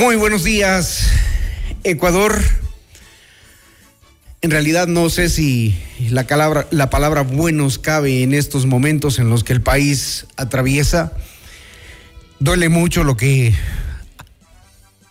[0.00, 1.10] Muy buenos días,
[1.84, 2.42] Ecuador.
[4.40, 9.28] En realidad no sé si la palabra, la palabra buenos cabe en estos momentos en
[9.28, 11.12] los que el país atraviesa.
[12.38, 13.52] Duele mucho lo que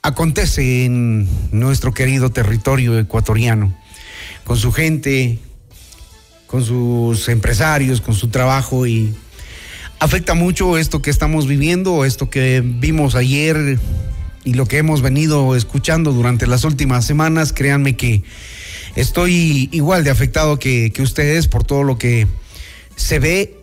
[0.02, 3.78] acontece en nuestro querido territorio ecuatoriano,
[4.44, 5.38] con su gente,
[6.48, 9.14] con sus empresarios, con su trabajo y
[10.00, 13.78] afecta mucho esto que estamos viviendo, esto que vimos ayer
[14.44, 18.24] y lo que hemos venido escuchando durante las últimas semanas, créanme que
[18.96, 22.28] estoy igual de afectado que, ustedes por todo lo que
[22.96, 23.58] se ve,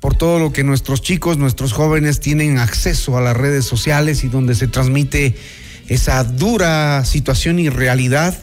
[0.00, 4.28] por todo lo que nuestros chicos, nuestros jóvenes tienen acceso a las redes sociales y
[4.28, 5.36] donde se transmite
[5.88, 8.36] esa dura situación y realidad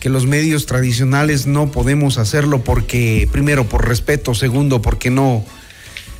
[0.00, 5.44] que los medios tradicionales no podemos hacerlo porque, primero, por respeto, segundo, porque no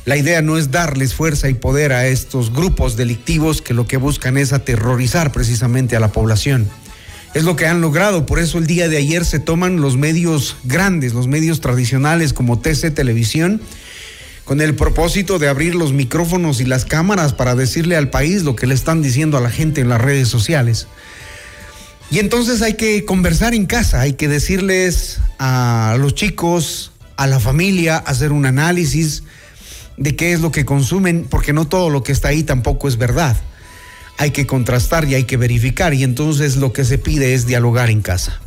[0.05, 3.97] la idea no es darles fuerza y poder a estos grupos delictivos que lo que
[3.97, 6.69] buscan es aterrorizar precisamente a la población.
[7.33, 10.55] Es lo que han logrado, por eso el día de ayer se toman los medios
[10.63, 13.59] grandes, los medios tradicionales como TC Televisión,
[14.45, 18.55] con el propósito de abrir los micrófonos y las cámaras para decirle al país lo
[18.55, 20.87] que le están diciendo a la gente en las redes sociales.
[22.11, 27.39] Y entonces hay que conversar en casa, hay que decirles a los chicos, a la
[27.39, 29.23] familia, hacer un análisis,
[29.97, 32.97] de qué es lo que consumen, porque no todo lo que está ahí tampoco es
[32.97, 33.35] verdad.
[34.17, 37.89] Hay que contrastar y hay que verificar y entonces lo que se pide es dialogar
[37.89, 38.39] en casa.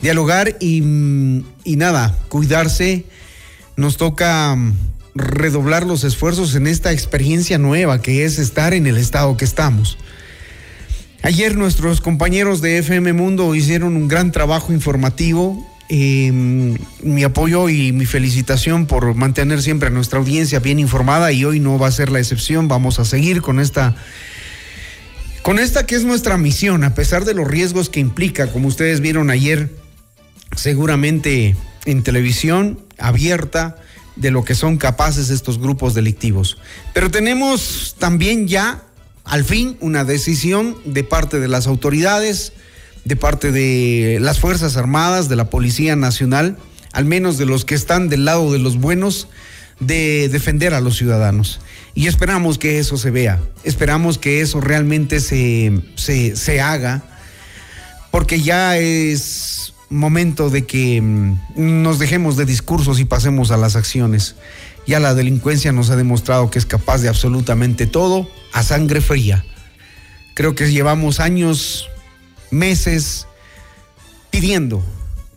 [0.00, 0.78] Dialogar y,
[1.64, 3.04] y nada, cuidarse.
[3.76, 4.74] Nos toca mm,
[5.14, 9.98] redoblar los esfuerzos en esta experiencia nueva que es estar en el estado que estamos.
[11.22, 17.92] Ayer nuestros compañeros de FM Mundo hicieron un gran trabajo informativo Em, mi apoyo y
[17.92, 21.92] mi felicitación por mantener siempre a nuestra audiencia bien informada y hoy no va a
[21.92, 22.68] ser la excepción.
[22.68, 23.94] Vamos a seguir con esta,
[25.42, 29.00] con esta que es nuestra misión, a pesar de los riesgos que implica, como ustedes
[29.00, 29.70] vieron ayer,
[30.56, 33.76] seguramente en televisión abierta
[34.16, 36.56] de lo que son capaces estos grupos delictivos.
[36.94, 38.84] Pero tenemos también ya,
[39.24, 42.54] al fin, una decisión de parte de las autoridades
[43.04, 46.56] de parte de las Fuerzas Armadas, de la Policía Nacional,
[46.92, 49.28] al menos de los que están del lado de los buenos,
[49.80, 51.60] de defender a los ciudadanos.
[51.94, 57.02] Y esperamos que eso se vea, esperamos que eso realmente se, se, haga,
[58.10, 63.76] porque ya es momento de que mm, nos dejemos de discursos y pasemos a las
[63.76, 64.34] acciones.
[64.86, 69.44] Ya la delincuencia nos ha demostrado que es capaz de absolutamente todo a sangre fría.
[70.34, 71.88] Creo que llevamos años
[72.54, 73.26] meses
[74.30, 74.82] pidiendo,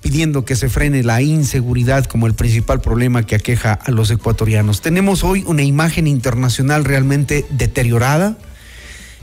[0.01, 4.81] pidiendo que se frene la inseguridad como el principal problema que aqueja a los ecuatorianos.
[4.81, 8.38] Tenemos hoy una imagen internacional realmente deteriorada.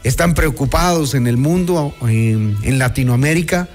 [0.02, 3.68] Están preocupados en el mundo, en, en Latinoamérica,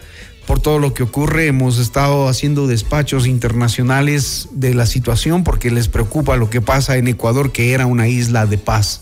[0.45, 1.47] por todo lo que ocurre.
[1.47, 7.07] Hemos estado haciendo despachos internacionales de la situación porque les preocupa lo que pasa en
[7.07, 9.01] Ecuador, que era una isla de paz.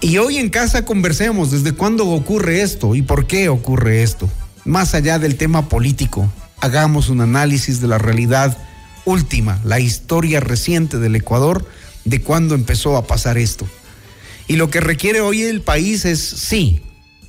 [0.00, 4.28] Y hoy en casa conversemos desde cuándo ocurre esto y por qué ocurre esto.
[4.64, 6.30] Más allá del tema político,
[6.60, 8.56] hagamos un análisis de la realidad
[9.04, 11.66] última, la historia reciente del Ecuador,
[12.04, 13.66] de cuándo empezó a pasar esto.
[14.46, 16.82] Y lo que requiere hoy el país es, sí,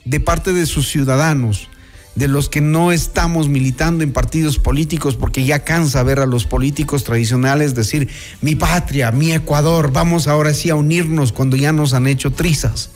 [0.04, 1.70] de parte de sus ciudadanos,
[2.16, 6.46] de los que no estamos militando en partidos políticos, porque ya cansa ver a los
[6.46, 8.10] políticos tradicionales decir,
[8.42, 12.92] mi patria, mi Ecuador, vamos ahora sí a unirnos cuando ya nos han hecho trizas,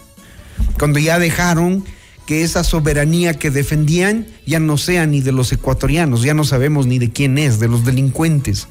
[0.77, 1.83] cuando ya dejaron
[2.25, 6.86] que esa soberanía que defendían ya no sea ni de los ecuatorianos, ya no sabemos
[6.86, 8.68] ni de quién es, de los delincuentes.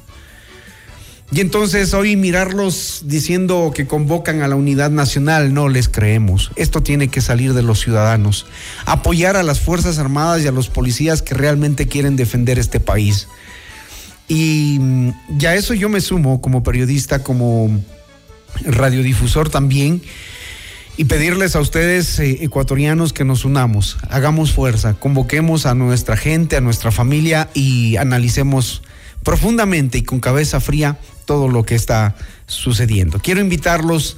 [1.31, 6.51] Y entonces hoy mirarlos diciendo que convocan a la unidad nacional, no les creemos.
[6.55, 8.47] Esto tiene que salir de los ciudadanos.
[8.85, 13.27] Apoyar a las Fuerzas Armadas y a los policías que realmente quieren defender este país.
[14.27, 14.79] Y
[15.37, 17.79] ya eso yo me sumo como periodista, como
[18.65, 20.01] radiodifusor también,
[20.97, 26.57] y pedirles a ustedes, eh, ecuatorianos, que nos unamos, hagamos fuerza, convoquemos a nuestra gente,
[26.57, 28.81] a nuestra familia y analicemos
[29.23, 32.15] profundamente y con cabeza fría todo lo que está
[32.47, 33.19] sucediendo.
[33.19, 34.17] Quiero invitarlos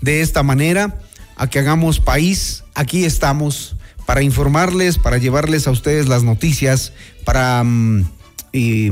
[0.00, 1.00] de esta manera
[1.36, 2.64] a que hagamos país.
[2.74, 3.76] Aquí estamos
[4.06, 6.92] para informarles, para llevarles a ustedes las noticias,
[7.24, 8.04] para mm,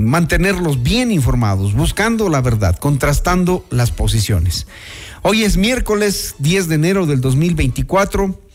[0.01, 4.67] mantenerlos bien informados, buscando la verdad, contrastando las posiciones.
[5.23, 8.48] Hoy es miércoles 10 de enero del 2024.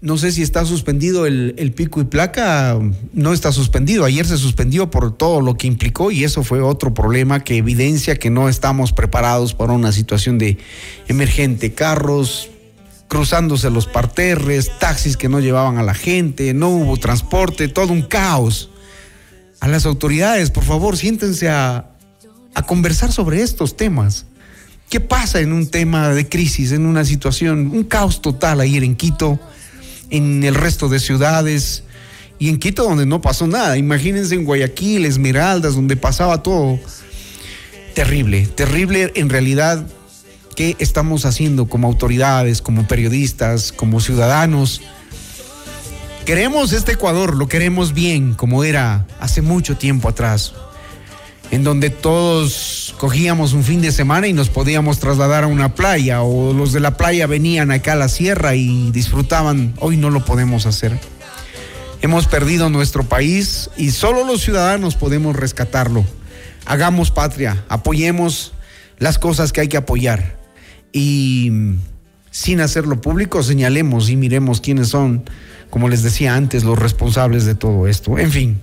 [0.00, 2.78] No sé si está suspendido el, pico y placa,
[3.12, 4.04] no está suspendido.
[4.04, 8.14] Ayer se suspendió por todo lo que implicó y eso fue otro problema que evidencia
[8.16, 10.58] que no estamos preparados para una situación de
[11.08, 11.72] emergente.
[11.72, 12.48] Carros
[13.08, 18.02] cruzándose los parterres, taxis que no llevaban a la gente, no hubo transporte, todo un
[18.02, 18.70] caos.
[19.58, 21.90] A las autoridades, por favor, siéntense a,
[22.54, 24.26] a conversar sobre estos temas.
[24.88, 28.94] ¿Qué pasa en un tema de crisis, en una situación, un caos total ayer en
[28.94, 29.40] Quito?
[30.10, 31.82] En el resto de ciudades
[32.38, 33.76] y en Quito donde no pasó nada.
[33.76, 36.78] Imagínense en Guayaquil, Esmeraldas, donde pasaba todo.
[37.94, 39.84] Terrible, terrible en realidad
[40.54, 44.80] qué estamos haciendo como autoridades, como periodistas, como ciudadanos.
[46.24, 50.52] Queremos este Ecuador, lo queremos bien, como era hace mucho tiempo atrás
[51.50, 56.22] en donde todos cogíamos un fin de semana y nos podíamos trasladar a una playa
[56.22, 59.74] o los de la playa venían acá a la sierra y disfrutaban.
[59.78, 60.98] Hoy no lo podemos hacer.
[62.02, 66.04] Hemos perdido nuestro país y solo los ciudadanos podemos rescatarlo.
[66.66, 68.52] Hagamos patria, apoyemos
[68.98, 70.36] las cosas que hay que apoyar
[70.92, 71.50] y
[72.30, 75.24] sin hacerlo público señalemos y miremos quiénes son,
[75.70, 78.18] como les decía antes, los responsables de todo esto.
[78.18, 78.60] En fin.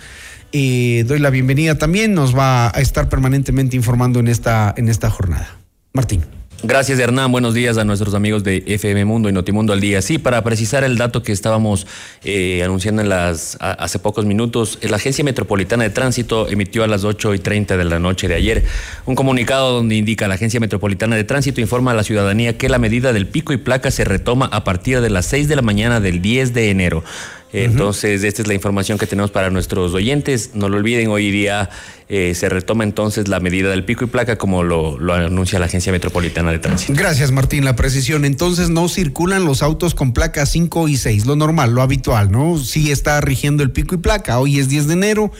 [0.52, 5.10] Eh, doy la bienvenida también, nos va a estar permanentemente informando en esta, en esta
[5.12, 5.60] jornada.
[5.94, 6.39] Martín.
[6.62, 10.02] Gracias Hernán, buenos días a nuestros amigos de FM Mundo y Notimundo al día.
[10.02, 11.88] Sí, para precisar el dato que estábamos
[12.26, 17.06] eh, anunciando en las, hace pocos minutos, la Agencia Metropolitana de Tránsito emitió a las
[17.06, 18.66] 8 y 30 de la noche de ayer
[19.06, 22.78] un comunicado donde indica la Agencia Metropolitana de Tránsito informa a la ciudadanía que la
[22.78, 26.02] medida del pico y placa se retoma a partir de las 6 de la mañana
[26.02, 27.06] del 10 de enero.
[27.52, 30.52] Entonces, esta es la información que tenemos para nuestros oyentes.
[30.54, 31.70] No lo olviden, hoy día
[32.08, 35.66] eh, se retoma entonces la medida del pico y placa como lo, lo, anuncia la
[35.66, 36.94] Agencia Metropolitana de Tránsito.
[36.96, 37.66] Gracias, Martín.
[37.66, 38.24] La precisión.
[38.24, 42.58] Entonces, no circulan los autos con placa 5 y 6, lo normal, lo habitual, ¿no?
[42.60, 44.40] Sí está rigiendo el pico y placa.
[44.40, 45.32] Hoy es 10 de enero.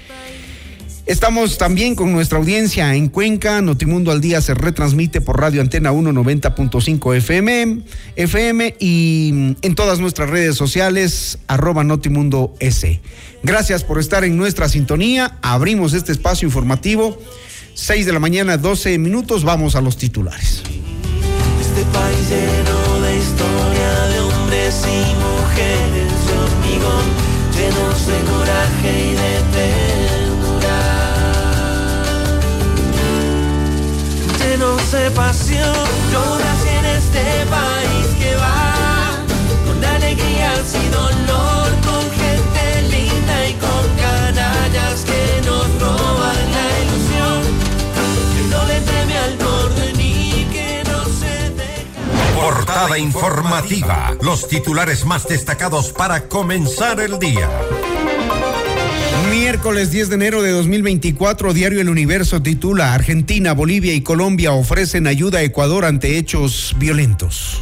[1.05, 3.61] Estamos también con nuestra audiencia en Cuenca.
[3.61, 7.81] Notimundo al día se retransmite por Radio Antena 190.5 FM,
[8.15, 13.01] FM y en todas nuestras redes sociales, arroba Notimundo S.
[13.43, 15.37] Gracias por estar en nuestra sintonía.
[15.41, 17.17] Abrimos este espacio informativo.
[17.73, 19.43] 6 de la mañana, 12 minutos.
[19.43, 20.63] Vamos a los titulares.
[21.59, 27.05] Este país lleno de historia de hombres y mujeres de hormigón,
[27.53, 29.02] llenos de coraje
[35.03, 35.75] de pasión,
[36.13, 39.17] yo nací en este país que va
[39.65, 47.41] con alegría y dolor, con gente linda y con canallas que nos roban la ilusión,
[48.33, 52.41] que no le teme al borde ni que no se deja.
[52.41, 54.15] Portada informativa.
[54.21, 57.49] Los titulares más destacados para comenzar el día.
[59.53, 65.05] Miércoles 10 de enero de 2024, Diario El Universo titula Argentina, Bolivia y Colombia ofrecen
[65.05, 67.61] ayuda a Ecuador ante hechos violentos.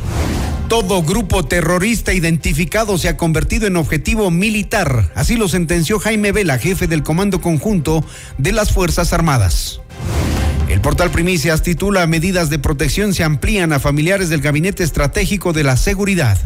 [0.70, 5.12] Todo grupo terrorista identificado se ha convertido en objetivo militar.
[5.16, 8.06] Así lo sentenció Jaime Vela, jefe del Comando Conjunto
[8.38, 9.82] de las Fuerzas Armadas.
[10.70, 15.66] El portal Primicias titula Medidas de protección se amplían a familiares del Gabinete Estratégico de
[15.66, 16.38] la Seguridad.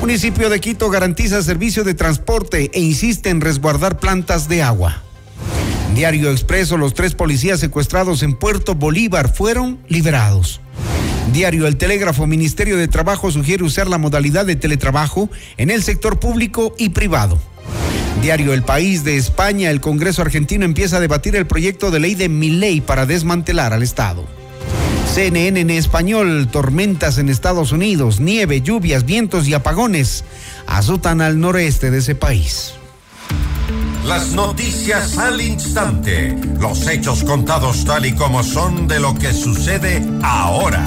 [0.00, 5.02] Municipio de Quito garantiza servicio de transporte e insiste en resguardar plantas de agua.
[5.94, 10.60] Diario Expreso, los tres policías secuestrados en Puerto Bolívar fueron liberados.
[11.32, 16.18] Diario El Telégrafo, Ministerio de Trabajo sugiere usar la modalidad de teletrabajo en el sector
[16.18, 17.38] público y privado.
[18.20, 22.14] Diario El País de España, el Congreso argentino empieza a debatir el proyecto de ley
[22.14, 24.26] de Miley para desmantelar al Estado.
[25.14, 30.24] CNN en español, tormentas en Estados Unidos, nieve, lluvias, vientos y apagones
[30.66, 32.74] azotan al noreste de ese país.
[34.04, 36.36] Las noticias al instante.
[36.58, 40.84] Los hechos contados tal y como son de lo que sucede ahora.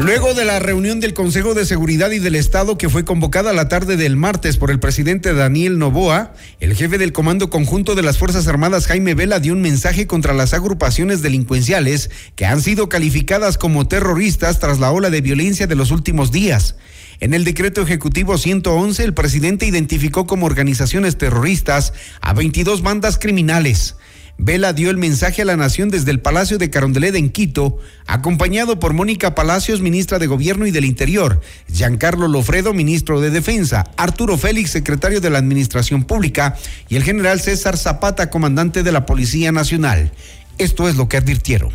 [0.00, 3.68] Luego de la reunión del Consejo de Seguridad y del Estado que fue convocada la
[3.68, 8.16] tarde del martes por el presidente Daniel Novoa, el jefe del Comando Conjunto de las
[8.16, 13.58] Fuerzas Armadas Jaime Vela dio un mensaje contra las agrupaciones delincuenciales que han sido calificadas
[13.58, 16.76] como terroristas tras la ola de violencia de los últimos días.
[17.20, 21.92] En el decreto ejecutivo 111, el presidente identificó como organizaciones terroristas
[22.22, 23.96] a 22 bandas criminales.
[24.42, 28.80] Vela dio el mensaje a la nación desde el Palacio de Carondelet en Quito, acompañado
[28.80, 34.38] por Mónica Palacios, ministra de Gobierno y del Interior, Giancarlo Lofredo, ministro de Defensa, Arturo
[34.38, 36.56] Félix, secretario de la Administración Pública,
[36.88, 40.10] y el general César Zapata, comandante de la Policía Nacional.
[40.56, 41.70] Esto es lo que advirtieron.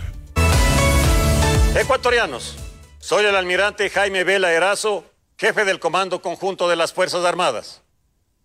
[1.79, 2.57] Ecuatorianos,
[2.97, 5.05] soy el almirante Jaime Vela Erazo,
[5.37, 7.83] jefe del Comando Conjunto de las Fuerzas Armadas.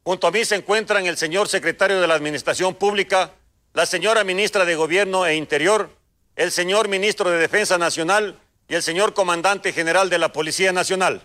[0.03, 3.33] Junto a mí se encuentran el señor secretario de la Administración Pública,
[3.73, 5.91] la señora ministra de Gobierno e Interior,
[6.35, 11.23] el señor ministro de Defensa Nacional y el señor comandante general de la Policía Nacional.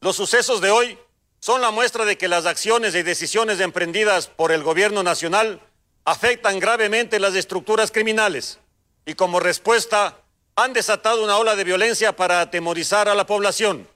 [0.00, 0.98] Los sucesos de hoy
[1.38, 5.60] son la muestra de que las acciones y decisiones emprendidas por el Gobierno Nacional
[6.04, 8.58] afectan gravemente las estructuras criminales
[9.06, 10.18] y como respuesta
[10.56, 13.88] han desatado una ola de violencia para atemorizar a la población.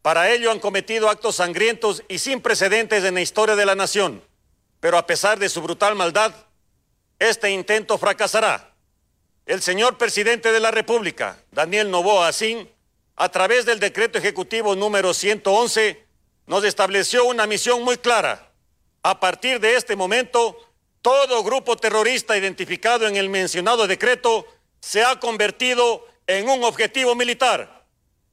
[0.00, 4.22] Para ello han cometido actos sangrientos y sin precedentes en la historia de la nación,
[4.80, 6.32] pero a pesar de su brutal maldad,
[7.20, 8.74] este intento fracasará.
[9.46, 12.68] El señor presidente de la República, Daniel Novoa Asín,
[13.14, 16.02] a través del decreto ejecutivo número 111,
[16.46, 18.50] nos estableció una misión muy clara.
[19.02, 20.56] A partir de este momento,
[21.02, 24.46] todo grupo terrorista identificado en el mencionado decreto
[24.80, 27.84] se ha convertido en un objetivo militar.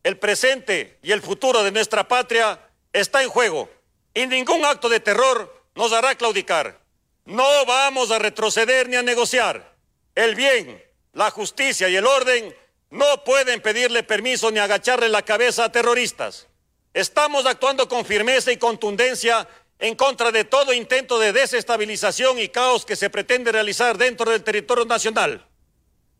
[0.01, 3.69] El presente y el futuro de nuestra patria está en juego
[4.13, 6.86] y ningún acto de terror nos hará claudicar.
[7.27, 9.75] No vamos a retroceder ni a negociar.
[10.15, 10.81] El bien,
[11.11, 12.55] la justicia y el orden
[12.89, 16.47] no pueden pedirle permiso ni agacharle la cabeza a terroristas.
[16.93, 19.45] Estamos actuando con firmeza y contundencia
[19.77, 24.41] en contra de todo intento de desestabilización y caos que se pretende realizar dentro del
[24.41, 25.45] territorio nacional.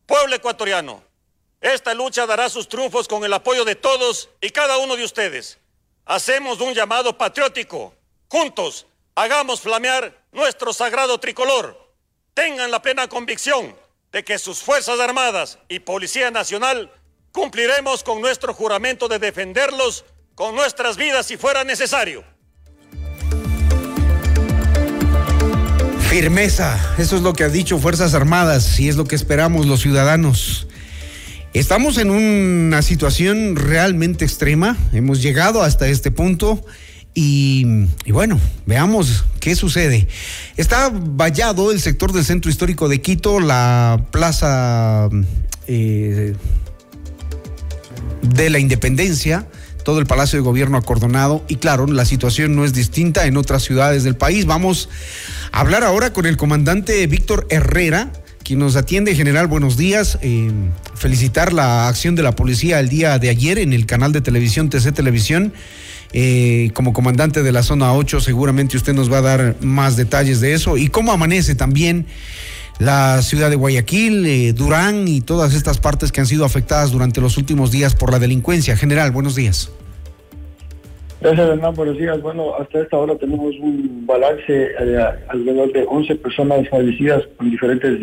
[0.04, 1.02] Pueblo ecuatoriano,
[1.62, 5.58] esta lucha dará sus triunfos con el apoyo de todos y cada uno de ustedes.
[6.04, 7.94] Hacemos un llamado patriótico.
[8.28, 11.76] Juntos, hagamos flamear nuestro sagrado tricolor.
[12.32, 13.74] Tengan la plena convicción
[14.12, 16.92] de que sus Fuerzas Armadas y Policía Nacional
[17.32, 20.04] cumpliremos con nuestro juramento de defenderlos
[20.36, 22.22] con nuestras vidas si fuera necesario.
[26.08, 29.80] Firmeza, eso es lo que ha dicho Fuerzas Armadas y es lo que esperamos los
[29.80, 30.68] ciudadanos.
[31.52, 36.64] Estamos en una situación realmente extrema, hemos llegado hasta este punto
[37.20, 37.64] Y,
[38.12, 40.06] bueno, veamos qué sucede.
[40.56, 45.08] Está vallado el sector del centro histórico de Quito, la plaza
[45.66, 46.36] eh,
[48.22, 49.48] de la Independencia,
[49.84, 53.64] todo el Palacio de Gobierno acordonado y claro, la situación no es distinta en otras
[53.64, 54.46] ciudades del país.
[54.46, 54.88] Vamos
[55.50, 58.12] a hablar ahora con el comandante Víctor Herrera,
[58.44, 59.16] quien nos atiende.
[59.16, 60.20] General, buenos días.
[60.22, 60.52] Eh,
[60.94, 64.70] felicitar la acción de la policía el día de ayer en el canal de televisión
[64.70, 65.52] TC Televisión.
[66.12, 70.40] Eh, como comandante de la zona 8, seguramente usted nos va a dar más detalles
[70.40, 72.06] de eso y cómo amanece también
[72.78, 77.20] la ciudad de Guayaquil, eh, Durán y todas estas partes que han sido afectadas durante
[77.20, 78.76] los últimos días por la delincuencia.
[78.76, 79.70] General, buenos días.
[81.20, 81.74] Gracias, Hernán.
[81.74, 82.22] Buenos días.
[82.22, 87.98] Bueno, hasta esta hora tenemos un balance eh, alrededor de 11 personas fallecidas con diferentes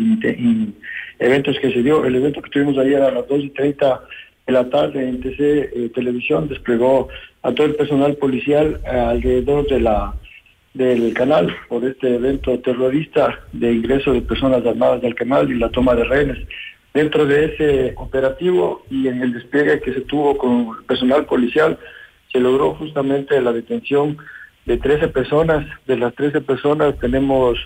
[1.18, 2.04] eventos que se dio.
[2.04, 4.00] El evento que tuvimos ayer a las 2 y 30
[4.46, 7.08] de la tarde en TC eh, Televisión desplegó
[7.46, 10.14] a todo el personal policial alrededor de la
[10.74, 15.70] del canal por este evento terrorista de ingreso de personas armadas del canal y la
[15.70, 16.38] toma de rehenes.
[16.92, 21.78] Dentro de ese operativo y en el despliegue que se tuvo con el personal policial,
[22.32, 24.18] se logró justamente la detención
[24.66, 25.66] de 13 personas.
[25.86, 27.58] De las 13 personas tenemos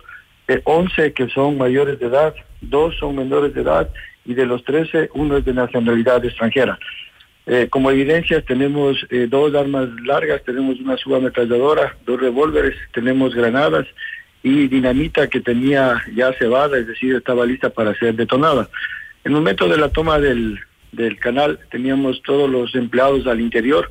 [0.65, 3.89] 11 eh, que son mayores de edad, dos son menores de edad
[4.25, 6.79] y de los 13 uno es de nacionalidad extranjera.
[7.53, 13.87] Eh, como evidencia tenemos eh, dos armas largas, tenemos una subametralladora, dos revólveres, tenemos granadas
[14.43, 18.71] y dinamita que tenía ya cebada, es decir, estaba lista para ser detonada.
[19.25, 20.61] En el momento de la toma del,
[20.93, 23.91] del canal teníamos todos los empleados al interior,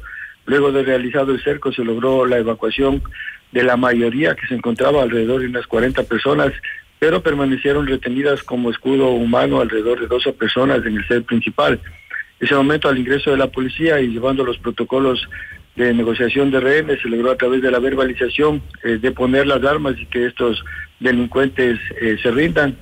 [0.49, 3.03] Luego de realizado el cerco se logró la evacuación
[3.51, 6.51] de la mayoría que se encontraba alrededor de unas 40 personas,
[6.97, 11.79] pero permanecieron retenidas como escudo humano alrededor de 12 personas en el set principal.
[12.39, 15.27] Ese momento, al ingreso de la policía y llevando los protocolos
[15.75, 19.63] de negociación de rehenes, se logró a través de la verbalización eh, de poner las
[19.63, 20.63] armas y que estos
[20.99, 22.75] delincuentes eh, se rindan.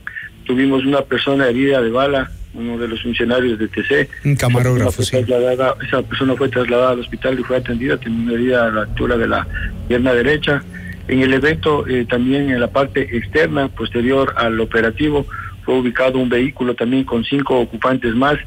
[0.45, 4.10] Tuvimos una persona herida de bala, uno de los funcionarios de TC.
[4.25, 5.86] Un camarógrafo, esa persona, sí.
[5.88, 9.17] esa persona fue trasladada al hospital y fue atendida, tenía una herida a la altura
[9.17, 9.47] de la
[9.88, 10.63] pierna derecha.
[11.08, 15.25] En el evento, eh, también en la parte externa, posterior al operativo,
[15.63, 18.38] fue ubicado un vehículo también con cinco ocupantes más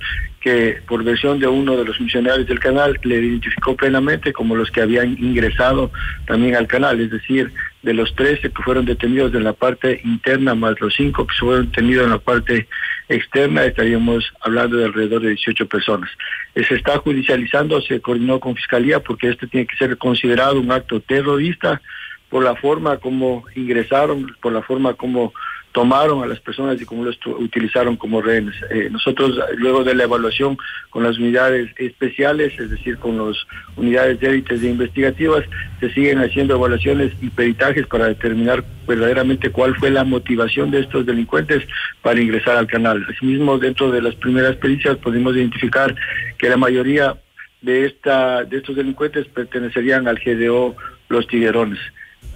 [0.40, 4.70] que por versión de uno de los funcionarios del canal le identificó plenamente como los
[4.70, 5.90] que habían ingresado
[6.26, 10.55] también al canal, es decir, de los 13 que fueron detenidos en la parte interna
[10.55, 12.66] más los cinco que fueron detenidos en la parte
[13.09, 16.11] externa, estaríamos hablando de alrededor de 18 personas.
[16.55, 20.72] Eh, se está judicializando, se coordinó con Fiscalía porque este tiene que ser considerado un
[20.72, 21.83] acto terrorista
[22.31, 25.35] por la forma como ingresaron, por la forma como
[25.72, 28.54] tomaron a las personas y cómo los utilizaron como rehenes.
[28.70, 30.59] Eh, nosotros, luego de la evaluación
[30.90, 33.37] con las unidades especiales, es decir, con las
[33.76, 35.44] unidades de élites de investigativas,
[35.78, 41.06] se siguen haciendo evaluaciones y peritajes para determinar verdaderamente cuál fue la motivación de estos
[41.06, 41.62] delincuentes
[42.02, 43.06] para ingresar al canal.
[43.09, 45.94] Asimismo, dentro de las primeras pericias pudimos identificar
[46.37, 47.16] que la mayoría
[47.62, 50.74] de, esta, de estos delincuentes pertenecerían al GDO
[51.09, 51.78] Los Tiguerones.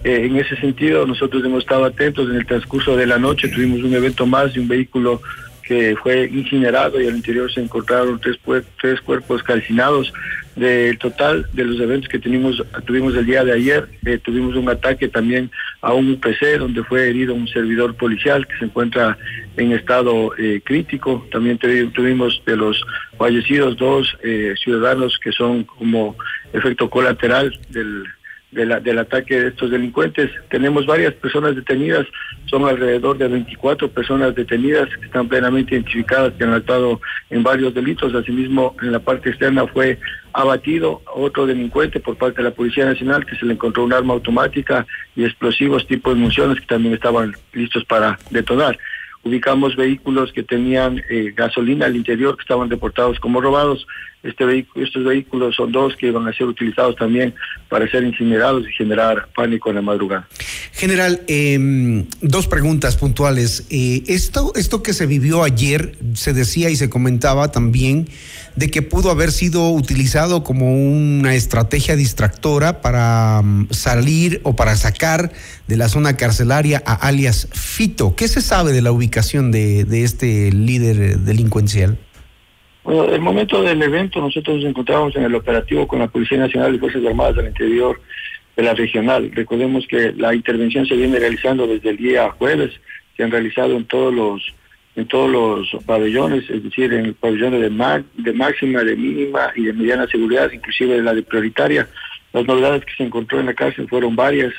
[0.04, 3.82] Eh, en ese sentido, nosotros hemos estado atentos en el transcurso de la noche, tuvimos
[3.82, 5.22] un evento más de un vehículo
[5.62, 8.38] que fue incinerado y al interior se encontraron tres,
[8.80, 10.12] tres cuerpos calcinados.
[10.56, 14.68] Del total de los eventos que tuvimos, tuvimos el día de ayer, eh, tuvimos un
[14.68, 19.18] ataque también a un UPC donde fue herido un servidor policial que se encuentra
[19.56, 21.26] en estado eh, crítico.
[21.32, 22.84] También tuvimos de los
[23.18, 24.16] fallecidos dos
[24.62, 26.14] ciudadanos que son como
[26.52, 28.04] efecto colateral del
[28.54, 30.30] del ataque de estos delincuentes.
[30.48, 32.06] Tenemos varias personas detenidas,
[32.46, 37.74] son alrededor de 24 personas detenidas que están plenamente identificadas, que han actuado en varios
[37.74, 38.14] delitos.
[38.14, 39.98] Asimismo, en la parte externa fue
[40.32, 44.14] abatido otro delincuente por parte de la Policía Nacional que se le encontró un arma
[44.14, 48.78] automática y explosivos tipo de municiones que también estaban listos para detonar
[49.24, 53.86] ubicamos vehículos que tenían eh, gasolina al interior que estaban deportados como robados.
[54.22, 57.34] Este vehículo, estos vehículos son dos que iban a ser utilizados también
[57.68, 60.26] para ser incinerados y generar pánico en la madrugada.
[60.72, 63.66] General, eh, dos preguntas puntuales.
[63.68, 68.08] Eh, esto, esto que se vivió ayer, se decía y se comentaba también
[68.56, 74.76] de que pudo haber sido utilizado como una estrategia distractora para um, salir o para
[74.76, 75.32] sacar
[75.66, 78.14] de la zona carcelaria a alias Fito.
[78.14, 81.98] ¿Qué se sabe de la ubicación de, de este líder delincuencial?
[82.84, 86.74] Bueno, el momento del evento nosotros nos encontramos en el operativo con la Policía Nacional
[86.74, 88.00] y Fuerzas Armadas del Interior
[88.56, 89.30] de la regional.
[89.32, 92.72] Recordemos que la intervención se viene realizando desde el día jueves,
[93.16, 94.42] se han realizado en todos los
[94.96, 99.64] en todos los pabellones, es decir, en el pabellón de, de máxima, de mínima y
[99.64, 101.88] de mediana seguridad, inclusive de la de prioritaria.
[102.32, 104.52] Las novedades que se encontró en la cárcel fueron varias,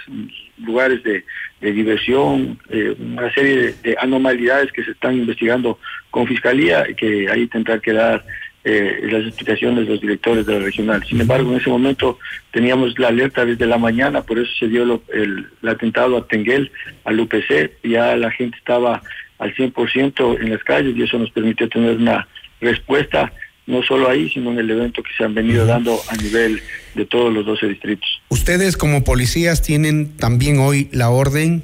[0.57, 1.23] lugares de,
[1.61, 5.79] diversión, eh, una serie de, de, anomalidades que se están investigando
[6.11, 8.23] con fiscalía y que ahí tendrá que dar
[8.67, 11.03] eh, las explicaciones de los directores de la regional.
[11.05, 12.17] Sin embargo, en ese momento
[12.51, 16.71] teníamos la alerta desde la mañana, por eso se dio el, atentado a Tenguel,
[17.03, 19.03] al UPC, ya la gente estaba
[19.39, 22.27] al 100% en las calles y eso nos permitió tener una
[22.61, 23.31] respuesta
[23.67, 26.61] no solo ahí, sino en el evento que se han venido dando a nivel
[26.93, 28.21] de todos los 12 distritos.
[28.29, 31.63] Ustedes como policías tienen también hoy la orden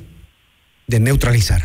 [0.87, 1.61] de neutralizar.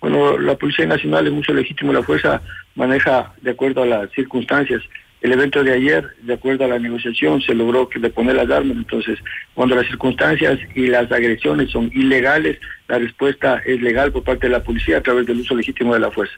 [0.00, 2.40] Bueno, la Policía Nacional es mucho legítimo la fuerza
[2.76, 4.80] maneja de acuerdo a las circunstancias.
[5.20, 8.76] El evento de ayer, de acuerdo a la negociación, se logró que deponer las armas.
[8.76, 9.18] Entonces,
[9.54, 14.52] cuando las circunstancias y las agresiones son ilegales, la respuesta es legal por parte de
[14.52, 16.34] la policía a través del uso legítimo de la fuerza.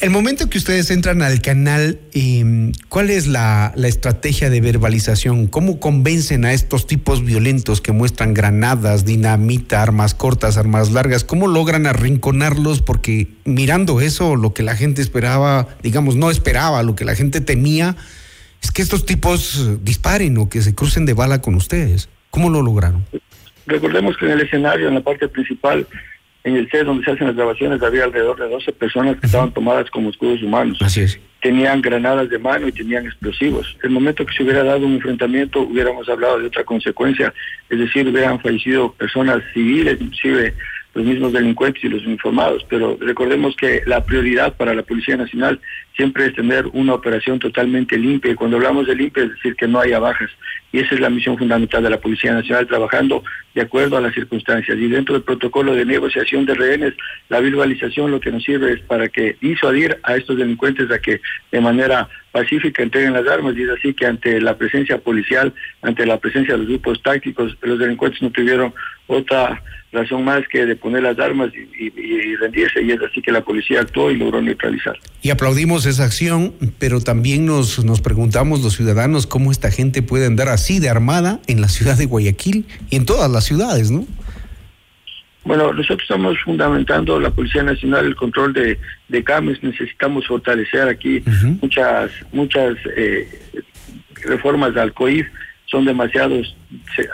[0.00, 5.48] El momento que ustedes entran al canal, em, ¿cuál es la, estrategia de verbalización?
[5.48, 11.24] ¿Cómo convencen a estos tipos violentos que muestran granadas, dinamita, armas cortas, armas largas?
[11.24, 12.80] ¿Cómo logran arrinconarlos?
[12.80, 17.40] Porque mirando eso, lo que la gente esperaba, digamos, no esperaba, lo que la gente
[17.40, 17.96] temía,
[18.62, 22.08] es que estos tipos disparen o que se crucen de bala con ustedes.
[22.30, 23.04] ¿Cómo lo lograron?
[23.66, 25.88] Recordemos que en el escenario, en la parte principal,
[26.48, 29.52] en el set donde se hacen las grabaciones había alrededor de 12 personas que estaban
[29.52, 30.78] tomadas como escudos humanos.
[30.80, 31.20] Así es.
[31.40, 33.76] Tenían granadas de mano y tenían explosivos.
[33.82, 37.32] El momento que se hubiera dado un enfrentamiento hubiéramos hablado de otra consecuencia,
[37.68, 40.54] es decir, hubieran fallecido personas civiles, inclusive
[40.98, 45.60] los mismos delincuentes y los uniformados, pero recordemos que la prioridad para la Policía Nacional
[45.96, 49.68] siempre es tener una operación totalmente limpia y cuando hablamos de limpia es decir que
[49.68, 50.28] no haya bajas
[50.72, 53.22] y esa es la misión fundamental de la Policía Nacional trabajando
[53.54, 54.76] de acuerdo a las circunstancias.
[54.76, 56.94] Y dentro del protocolo de negociación de rehenes
[57.28, 61.20] la verbalización lo que nos sirve es para que disuadir a estos delincuentes a que
[61.52, 66.04] de manera pacífica entreguen las armas y es así que ante la presencia policial, ante
[66.06, 68.74] la presencia de los grupos tácticos, los delincuentes no tuvieron
[69.06, 73.40] otra razón más que de poner las armas y, rendirse y es así que la
[73.40, 74.96] policía actuó y logró neutralizar.
[75.22, 80.26] Y aplaudimos esa acción, pero también nos, nos preguntamos los ciudadanos cómo esta gente puede
[80.26, 84.06] andar así de armada en la ciudad de Guayaquil y en todas las ciudades, ¿no?
[85.44, 91.22] Bueno, nosotros estamos fundamentando la Policía Nacional el control de, de CAMES, necesitamos fortalecer aquí
[91.62, 93.26] muchas muchas eh,
[94.26, 95.26] reformas al COIF,
[95.70, 96.56] son demasiados,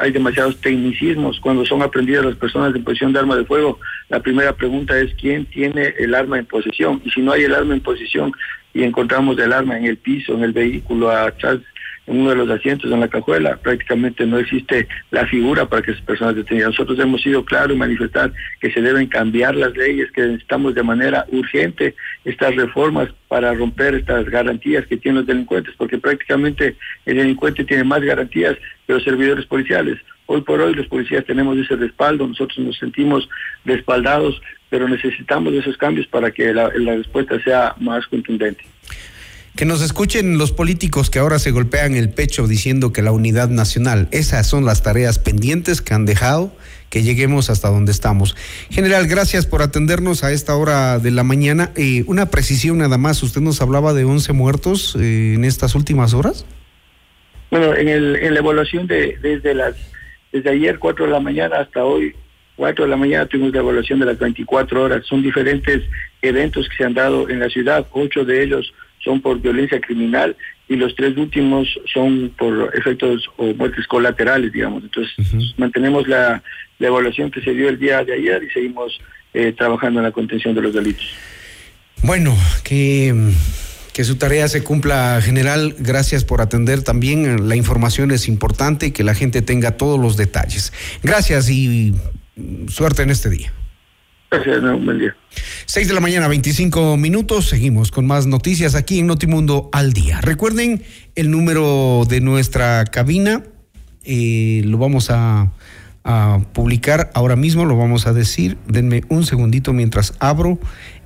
[0.01, 1.41] hay demasiados tecnicismos.
[1.41, 5.13] Cuando son aprendidas las personas en posición de arma de fuego, la primera pregunta es
[5.15, 7.03] quién tiene el arma en posesión.
[7.05, 8.33] Y si no hay el arma en posesión
[8.73, 11.59] y encontramos el arma en el piso, en el vehículo, atrás
[12.07, 15.93] en uno de los asientos en la cajuela, prácticamente no existe la figura para que
[15.93, 16.71] esas personas detengan.
[16.71, 20.83] Nosotros hemos sido claros en manifestar que se deben cambiar las leyes, que necesitamos de
[20.83, 27.17] manera urgente estas reformas para romper estas garantías que tienen los delincuentes, porque prácticamente el
[27.17, 29.99] delincuente tiene más garantías que los servidores policiales.
[30.27, 33.29] Hoy por hoy los policías tenemos ese respaldo, nosotros nos sentimos
[33.65, 34.41] respaldados,
[34.71, 38.65] pero necesitamos esos cambios para que la respuesta sea más contundente.
[39.57, 43.49] Que nos escuchen los políticos que ahora se golpean el pecho diciendo que la unidad
[43.49, 46.53] nacional, esas son las tareas pendientes que han dejado,
[46.91, 48.35] que lleguemos hasta donde estamos.
[48.71, 51.71] General, gracias por atendernos a esta hora de la mañana.
[51.77, 56.15] Eh, una precisión nada más, usted nos hablaba de 11 muertos eh, en estas últimas
[56.15, 56.45] horas.
[57.53, 59.77] Bueno, en, el, en la evaluación de desde las
[60.33, 62.13] desde ayer 4 de la mañana hasta hoy
[62.57, 65.07] 4 de la mañana tuvimos la evaluación de las 24 horas.
[65.07, 65.83] Son diferentes
[66.23, 70.37] eventos que se han dado en la ciudad, ocho de ellos son por violencia criminal
[70.69, 74.83] y los tres últimos son por efectos o muertes colaterales, digamos.
[74.83, 75.15] Entonces,
[75.57, 76.43] mantenemos la,
[76.81, 79.01] evaluación que se dio el día de ayer y seguimos
[79.33, 81.07] eh, trabajando en la contención de los delitos.
[82.03, 83.33] Bueno, que,
[83.95, 85.75] que su tarea se cumpla, general.
[85.79, 87.49] Gracias por atender también.
[87.49, 90.75] La información es importante y que la gente tenga todos los detalles.
[91.03, 91.95] Gracias y
[92.69, 93.53] suerte en este día.
[94.31, 95.17] Gracias, buen día.
[95.67, 97.49] 6 de la mañana, 25 minutos.
[97.49, 100.21] Seguimos con más noticias aquí en Notimundo al día.
[100.21, 100.83] Recuerden
[101.15, 103.43] el número de nuestra cabina.
[104.05, 105.53] Eh, lo vamos a,
[106.05, 108.59] a publicar ahora mismo, lo vamos a decir.
[108.67, 110.59] Denme un segundito mientras abro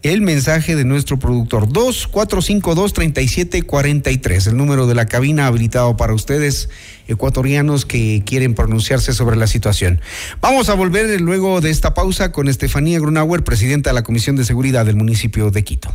[0.03, 1.67] el mensaje de nuestro productor.
[1.69, 6.69] 2452-3743, el número de la cabina habilitado para ustedes,
[7.07, 10.01] ecuatorianos que quieren pronunciarse sobre la situación.
[10.41, 14.45] Vamos a volver luego de esta pausa con Estefanía Grunauer, presidenta de la Comisión de
[14.45, 15.95] Seguridad del municipio de Quito.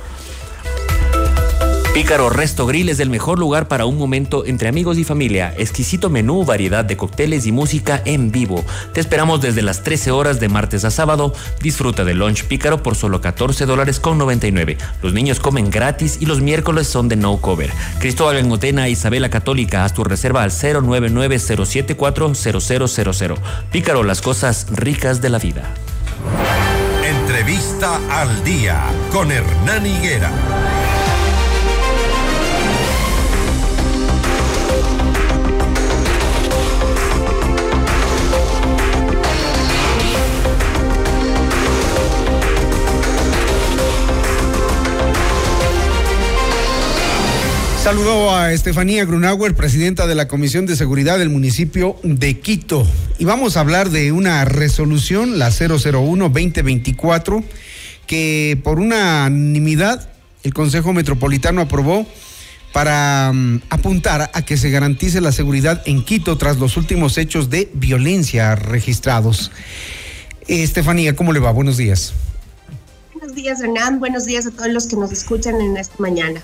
[1.93, 5.53] Pícaro Resto Grill es el mejor lugar para un momento entre amigos y familia.
[5.57, 8.63] Exquisito menú, variedad de cócteles y música en vivo.
[8.93, 11.33] Te esperamos desde las 13 horas de martes a sábado.
[11.61, 14.77] Disfruta del lunch Pícaro por solo 14 dólares con 99.
[15.01, 17.69] Los niños comen gratis y los miércoles son de no cover.
[17.99, 23.35] Cristóbal Engotena, Isabela Católica, haz tu reserva al 099 074 0000.
[23.69, 25.73] Pícaro, las cosas ricas de la vida.
[27.03, 30.31] Entrevista al día con Hernán Higuera.
[47.83, 52.85] Saludó a Estefanía Grunauer, presidenta de la Comisión de Seguridad del municipio de Quito.
[53.17, 57.43] Y vamos a hablar de una resolución, la 001-2024,
[58.05, 60.09] que por unanimidad
[60.43, 62.05] el Consejo Metropolitano aprobó
[62.71, 67.49] para um, apuntar a que se garantice la seguridad en Quito tras los últimos hechos
[67.49, 69.51] de violencia registrados.
[70.47, 71.49] Estefanía, ¿cómo le va?
[71.49, 72.13] Buenos días.
[73.15, 73.99] Buenos días, Hernán.
[73.99, 76.43] Buenos días a todos los que nos escuchan en esta mañana.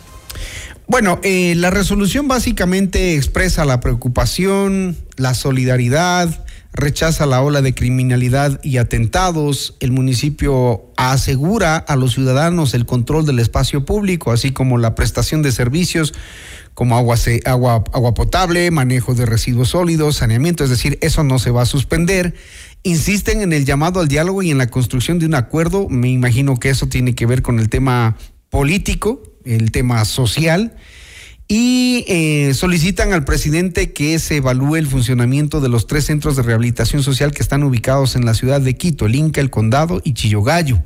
[0.88, 8.62] Bueno, eh, la resolución básicamente expresa la preocupación, la solidaridad, rechaza la ola de criminalidad
[8.64, 9.76] y atentados.
[9.82, 15.42] El municipio asegura a los ciudadanos el control del espacio público, así como la prestación
[15.42, 16.14] de servicios
[16.74, 21.50] como agua, agua, agua potable, manejo de residuos sólidos, saneamiento, es decir, eso no se
[21.50, 22.36] va a suspender.
[22.84, 25.90] Insisten en el llamado al diálogo y en la construcción de un acuerdo.
[25.90, 28.16] Me imagino que eso tiene que ver con el tema
[28.50, 30.74] político, el tema social
[31.48, 36.44] y eh, solicitan al presidente que se evalúe el funcionamiento de los tres centros de
[36.44, 40.14] rehabilitación social que están ubicados en la ciudad de Quito, el Inca, el Condado y
[40.14, 40.84] Chillogallo.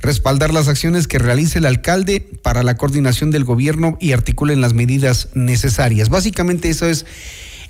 [0.00, 4.72] Respaldar las acciones que realice el alcalde para la coordinación del gobierno y articulen las
[4.72, 6.08] medidas necesarias.
[6.08, 7.04] Básicamente eso es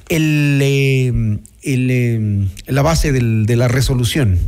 [0.08, 4.38] el, eh, eh, la base de la resolución.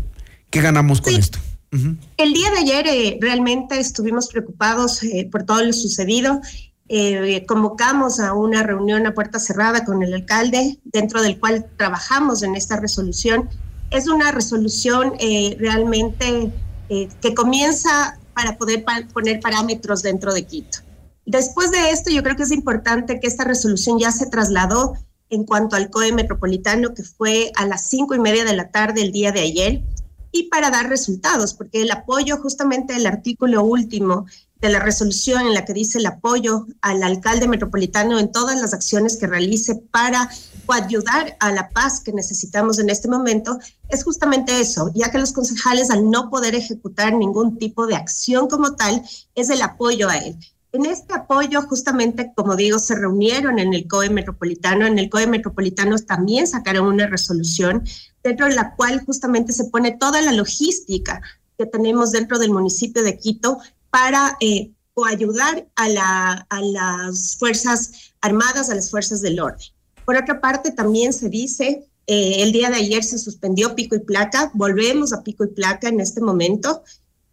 [0.51, 1.39] ¿Qué ganamos con esto?
[1.73, 6.41] El día de ayer eh, realmente estuvimos preocupados eh, por todo lo sucedido.
[6.89, 12.43] Eh, convocamos a una reunión a puerta cerrada con el alcalde, dentro del cual trabajamos
[12.43, 13.49] en esta resolución.
[13.91, 15.15] Es una resolución
[15.59, 16.53] realmente
[16.89, 20.79] que comienza para poder poner parámetros dentro de Quito.
[21.27, 24.95] Después de esto, yo creo que es importante que esta resolución ya se trasladó
[25.29, 29.03] en cuanto al COE metropolitano, que fue a las cinco y media de la tarde
[29.03, 29.83] el día de ayer
[30.33, 34.27] y para dar resultados, porque el apoyo, justamente el artículo último
[34.61, 38.75] de la resolución en la que dice el apoyo al alcalde metropolitano en todas las
[38.75, 40.29] acciones que realice para
[40.69, 45.33] ayudar a la paz que necesitamos en este momento, es justamente eso, ya que los
[45.33, 49.03] concejales al no poder ejecutar ningún tipo de acción como tal,
[49.35, 50.37] es el apoyo a él.
[50.73, 54.87] En este apoyo, justamente, como digo, se reunieron en el COE Metropolitano.
[54.87, 57.83] En el COE Metropolitano también sacaron una resolución
[58.23, 61.21] dentro de la cual justamente se pone toda la logística
[61.59, 63.59] que tenemos dentro del municipio de Quito
[63.91, 64.71] para eh,
[65.07, 69.67] ayudar a, la, a las Fuerzas Armadas, a las Fuerzas del Orden.
[70.05, 74.01] Por otra parte, también se dice, eh, el día de ayer se suspendió pico y
[74.01, 76.83] placa, volvemos a pico y placa en este momento.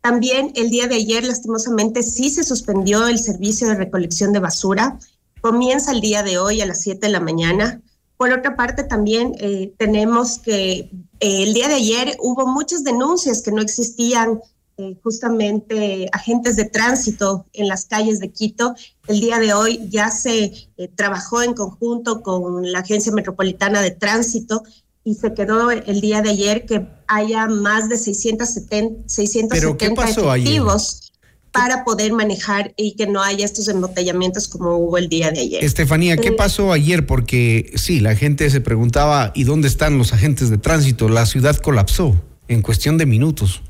[0.01, 4.99] También el día de ayer, lastimosamente, sí se suspendió el servicio de recolección de basura.
[5.41, 7.81] Comienza el día de hoy a las 7 de la mañana.
[8.17, 13.43] Por otra parte, también eh, tenemos que eh, el día de ayer hubo muchas denuncias
[13.43, 14.39] que no existían
[14.77, 18.75] eh, justamente agentes de tránsito en las calles de Quito.
[19.07, 24.63] El día de hoy ya se trabajó en conjunto con la Agencia Metropolitana de Tránsito
[25.07, 31.13] y se quedó el día de ayer que haya más de 670, 670 efectivos
[31.53, 35.63] para poder manejar y que no haya estos embotellamientos como hubo el día de ayer.
[35.63, 37.05] Estefanía, ¿qué pasó ayer?
[37.05, 41.07] Porque sí, la gente se preguntaba, ¿y dónde están los agentes de tránsito?
[41.07, 43.61] La ciudad colapsó en cuestión de minutos.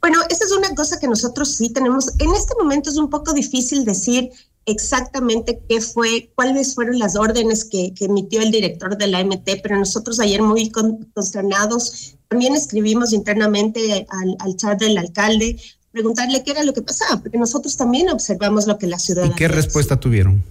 [0.00, 2.06] Bueno, esa es una cosa que nosotros sí tenemos.
[2.20, 4.30] En este momento es un poco difícil decir
[4.66, 9.78] exactamente qué fue, cuáles fueron las órdenes que, emitió el director de la MT, pero
[9.78, 15.56] nosotros ayer muy consternados también escribimos internamente al, al chat del alcalde
[15.92, 19.26] preguntarle qué era lo que pasaba, porque nosotros también observamos lo que la ciudad.
[19.26, 20.42] ¿Y qué respuesta tuvieron?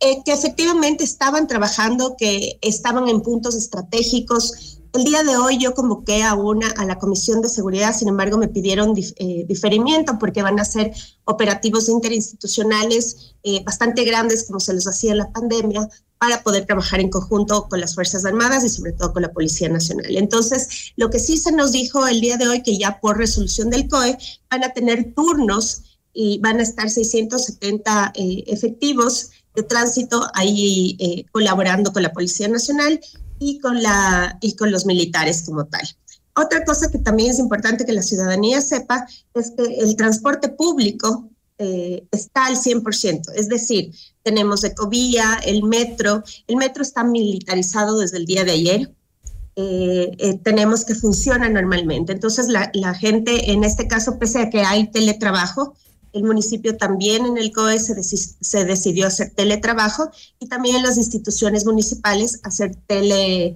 [0.00, 4.79] Eh, que efectivamente estaban trabajando, que estaban en puntos estratégicos.
[4.92, 8.38] El día de hoy yo convoqué a una a la Comisión de Seguridad, sin embargo
[8.38, 10.92] me pidieron eh, diferimiento porque van a ser
[11.24, 16.98] operativos interinstitucionales eh, bastante grandes como se los hacía en la pandemia para poder trabajar
[16.98, 20.16] en conjunto con las Fuerzas Armadas y sobre todo con la Policía Nacional.
[20.16, 23.70] Entonces, lo que sí se nos dijo el día de hoy que ya por resolución
[23.70, 24.18] del COE
[24.50, 31.92] van a tener turnos y van a estar 670 efectivos de tránsito ahí eh, colaborando
[31.92, 33.00] con la Policía Nacional
[33.40, 35.82] y con, la, y con los militares como tal.
[36.36, 41.28] Otra cosa que también es importante que la ciudadanía sepa es que el transporte público
[41.58, 48.18] eh, está al 100%, es decir, tenemos ecovía, el metro, el metro está militarizado desde
[48.18, 48.94] el día de ayer,
[49.56, 52.12] eh, tenemos que funciona normalmente.
[52.12, 55.74] Entonces, la, la, gente, en este caso, pese a que hay teletrabajo,
[56.12, 61.64] el municipio también en el COE se, decidió hacer teletrabajo y también en las instituciones
[61.64, 63.54] municipales hacer eh,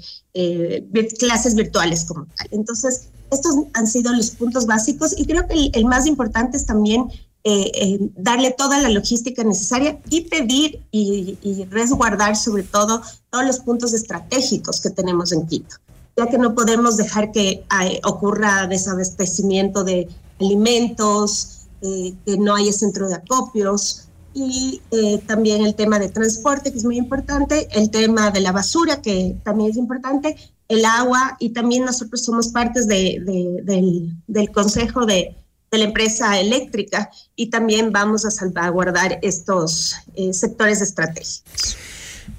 [1.18, 2.48] clases virtuales como tal.
[2.52, 7.06] Entonces, estos han sido los puntos básicos y creo que el, más importante es también
[7.42, 13.58] eh, eh, darle toda la logística necesaria y pedir y, resguardar sobre todo todos los
[13.58, 15.76] puntos estratégicos que tenemos en Quito,
[16.16, 17.64] ya que no podemos dejar que
[18.04, 20.08] ocurra desabastecimiento de
[20.40, 21.53] alimentos,
[21.86, 26.78] eh, que no haya centro de acopios y eh, también el tema de transporte, que
[26.78, 30.34] es muy importante, el tema de la basura, que también es importante,
[30.68, 33.20] el agua y también nosotros somos partes de,
[33.64, 35.36] del, del, consejo de,
[35.70, 41.76] de, la empresa eléctrica y también vamos a salvaguardar estos eh, sectores estratégicos.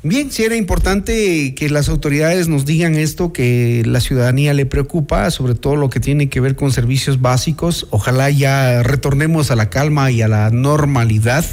[0.08, 5.32] Bien, sí era importante que las autoridades nos digan esto, que la ciudadanía le preocupa,
[5.32, 7.88] sobre todo lo que tiene que ver con servicios básicos.
[7.90, 11.44] Ojalá ya retornemos a la calma y a la normalidad.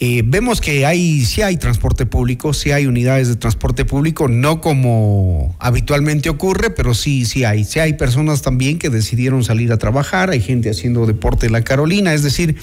[0.00, 4.60] Eh, vemos que hay, sí hay transporte público, sí hay unidades de transporte público, no
[4.60, 7.64] como habitualmente ocurre, pero sí, sí hay.
[7.64, 11.62] Sí hay personas también que decidieron salir a trabajar, hay gente haciendo deporte en la
[11.62, 12.56] Carolina, es decir,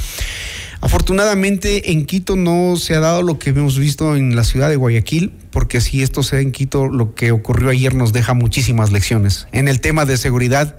[0.86, 4.76] Afortunadamente en Quito no se ha dado lo que hemos visto en la ciudad de
[4.76, 9.48] Guayaquil, porque si esto se en Quito, lo que ocurrió ayer nos deja muchísimas lecciones
[9.52, 10.78] en el tema de seguridad,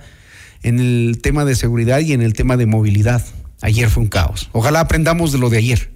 [0.62, 3.27] en el tema de seguridad y en el tema de movilidad.
[3.62, 4.49] Ayer fue un caos.
[4.53, 5.92] Ojalá aprendamos de lo de ayer.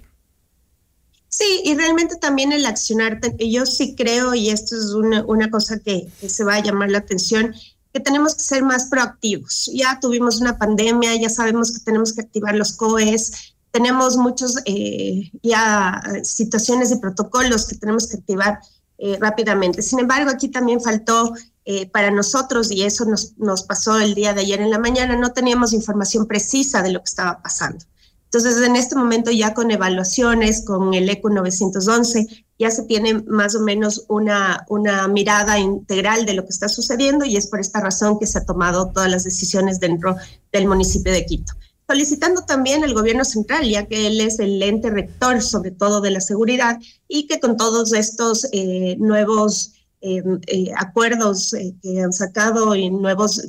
[1.29, 6.09] Sí, y realmente también el accionar, yo sí creo, y esto es una, cosa que
[6.27, 7.55] se va a llamar la atención,
[7.93, 9.71] que tenemos que ser más proactivos.
[9.73, 15.31] Ya tuvimos una pandemia, ya sabemos que tenemos que activar los COEs, tenemos muchos eh,
[15.41, 18.59] ya situaciones y protocolos que tenemos que activar
[18.97, 19.81] eh, rápidamente.
[19.81, 21.33] Sin embargo, aquí también faltó
[21.65, 25.15] eh, para nosotros, y eso nos, nos pasó el día de ayer en la mañana,
[25.15, 27.85] no teníamos información precisa de lo que estaba pasando.
[28.25, 33.55] Entonces, en este momento ya con evaluaciones, con el ECO 911, ya se tiene más
[33.55, 37.81] o menos una, una mirada integral de lo que está sucediendo y es por esta
[37.81, 40.15] razón que se ha tomado todas las decisiones dentro
[40.53, 41.53] del municipio de Quito
[41.91, 46.11] solicitando también el gobierno central, ya que él es el ente rector sobre todo de
[46.11, 52.13] la seguridad y que con todos estos eh, nuevos em, eh, acuerdos eh, que han
[52.13, 53.41] sacado y nuevos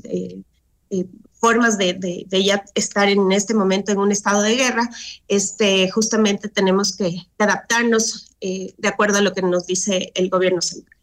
[1.35, 1.95] formas de,
[2.29, 4.91] de, ya estar en este momento en un estado de guerra,
[5.29, 11.02] este, justamente tenemos que adaptarnos de acuerdo a lo que nos dice el gobierno central.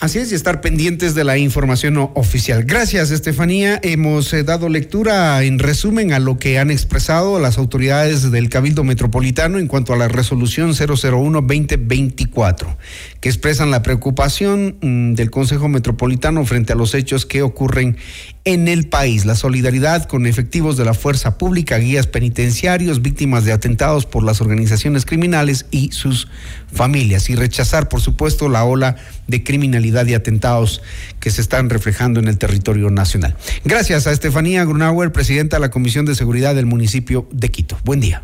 [0.00, 2.64] Así es, y estar pendientes de la información oficial.
[2.64, 3.78] Gracias, Estefanía.
[3.82, 8.82] Hemos eh, dado lectura en resumen a lo que han expresado las autoridades del Cabildo
[8.82, 12.76] Metropolitano en cuanto a la resolución 001-2024,
[13.20, 17.96] que expresan la preocupación mm, del Consejo Metropolitano frente a los hechos que ocurren
[18.44, 19.26] en el país.
[19.26, 24.40] La solidaridad con efectivos de la fuerza pública, guías penitenciarios, víctimas de atentados por las
[24.40, 26.28] organizaciones criminales y sus
[26.72, 27.28] familias.
[27.28, 28.96] Y rechazar, por supuesto, la ola
[29.26, 30.82] de criminalidad y atentados
[31.20, 33.36] que se están reflejando en el territorio nacional.
[33.64, 37.78] Gracias a Estefanía Grunauer, presidenta de la Comisión de Seguridad del municipio de Quito.
[37.84, 38.22] Buen día.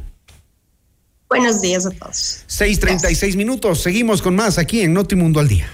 [1.29, 2.45] Buenos días a todos.
[2.49, 3.83] 6:36 minutos.
[3.83, 5.69] Seguimos con más aquí en Notimundo al Día.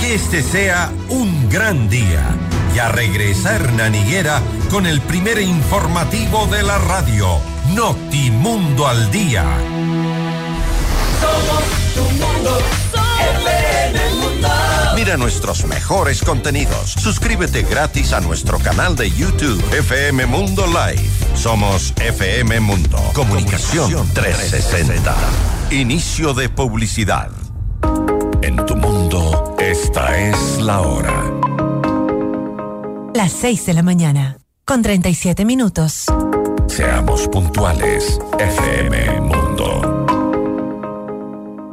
[0.00, 2.24] Que este sea un gran día.
[2.74, 4.40] Ya regresa Hernán Higuera
[4.70, 7.40] con el primer informativo de la radio.
[7.74, 9.44] Notimundo al Día.
[11.20, 12.58] Somos tu mundo,
[15.08, 16.92] Mira nuestros mejores contenidos.
[16.92, 21.00] Suscríbete gratis a nuestro canal de YouTube FM Mundo Live.
[21.34, 22.98] Somos FM Mundo.
[23.14, 25.16] Comunicación 360.
[25.70, 27.30] Inicio de publicidad.
[28.42, 31.24] En tu mundo, esta es la hora.
[33.14, 34.36] Las 6 de la mañana,
[34.66, 36.04] con 37 minutos.
[36.66, 38.18] Seamos puntuales.
[38.38, 39.97] FM Mundo.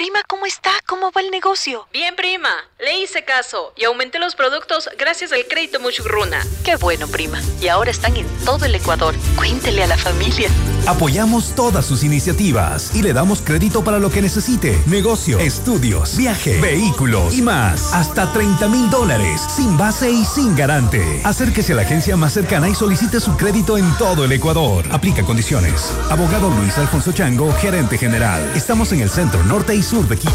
[0.00, 0.70] Prima, ¿cómo está?
[0.86, 1.86] ¿Cómo va el negocio?
[1.92, 2.48] Bien, prima.
[2.78, 6.42] Le hice caso y aumenté los productos gracias al crédito Muchugruna.
[6.64, 7.38] Qué bueno, prima.
[7.60, 9.14] Y ahora están en todo el Ecuador.
[9.36, 10.48] Cuéntele a la familia.
[10.90, 14.76] Apoyamos todas sus iniciativas y le damos crédito para lo que necesite.
[14.86, 17.94] Negocio, estudios, viaje, vehículos y más.
[17.94, 21.20] Hasta 30 mil dólares, sin base y sin garante.
[21.22, 24.84] Acérquese a la agencia más cercana y solicite su crédito en todo el Ecuador.
[24.90, 25.92] Aplica condiciones.
[26.10, 28.42] Abogado Luis Alfonso Chango, gerente general.
[28.56, 30.34] Estamos en el centro norte y sur de Quito.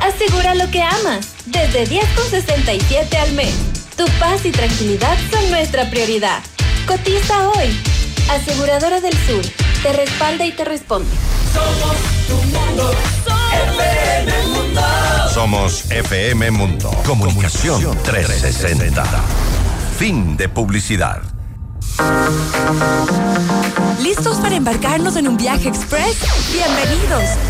[0.00, 3.54] Asegura lo que amas, desde 10,67 al mes.
[3.96, 6.42] Tu paz y tranquilidad son nuestra prioridad.
[6.86, 7.78] Cotiza hoy.
[8.30, 9.44] Aseguradora del Sur,
[9.82, 11.10] te respalda y te responde.
[11.52, 11.96] Somos
[12.26, 12.94] tu mundo.
[13.76, 14.80] FM Mundo.
[15.34, 16.90] Somos FM Mundo.
[17.04, 19.04] Comunicación 360.
[19.98, 21.20] Fin de publicidad.
[24.00, 26.16] ¿Listos para embarcarnos en un viaje express?
[26.52, 27.49] Bienvenidos.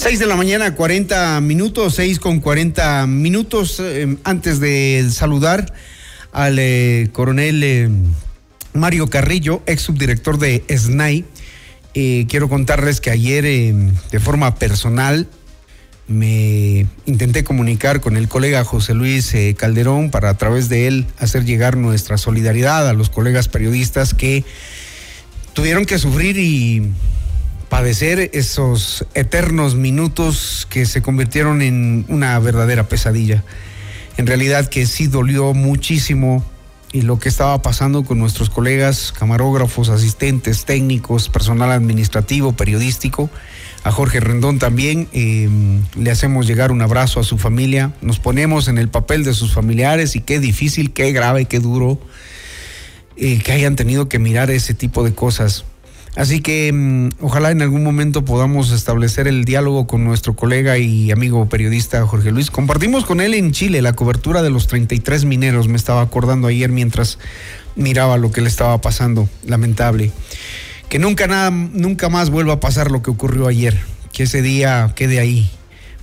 [0.00, 3.78] Seis de la mañana, 40 minutos, seis con 40 minutos.
[3.80, 5.74] eh, antes de saludar
[6.32, 7.90] al eh, coronel eh,
[8.72, 11.26] Mario Carrillo, ex subdirector de SNAI,
[11.92, 13.74] eh, quiero contarles que ayer, eh,
[14.10, 15.28] de forma personal,
[16.08, 21.44] me intenté comunicar con el colega José Luis Calderón para a través de él hacer
[21.44, 24.44] llegar nuestra solidaridad a los colegas periodistas que
[25.52, 26.90] tuvieron que sufrir y
[27.70, 33.42] padecer esos eternos minutos que se convirtieron en una verdadera pesadilla.
[34.18, 36.44] En realidad que sí dolió muchísimo
[36.92, 43.30] y lo que estaba pasando con nuestros colegas, camarógrafos, asistentes, técnicos, personal administrativo, periodístico.
[43.84, 45.48] A Jorge Rendón también eh,
[45.96, 47.92] le hacemos llegar un abrazo a su familia.
[48.02, 52.00] Nos ponemos en el papel de sus familiares y qué difícil, qué grave, qué duro
[53.16, 55.64] eh, que hayan tenido que mirar ese tipo de cosas.
[56.16, 61.10] Así que mm, ojalá en algún momento podamos establecer el diálogo con nuestro colega y
[61.10, 62.50] amigo periodista Jorge Luis.
[62.50, 66.70] Compartimos con él en Chile la cobertura de los 33 mineros, me estaba acordando ayer
[66.70, 67.18] mientras
[67.76, 70.10] miraba lo que le estaba pasando, lamentable.
[70.88, 73.78] Que nunca, nada, nunca más vuelva a pasar lo que ocurrió ayer,
[74.12, 75.48] que ese día quede ahí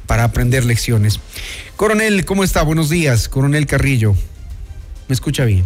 [0.05, 1.19] para aprender lecciones.
[1.75, 2.63] Coronel, ¿cómo está?
[2.63, 4.15] Buenos días, Coronel Carrillo.
[5.07, 5.65] ¿Me escucha bien?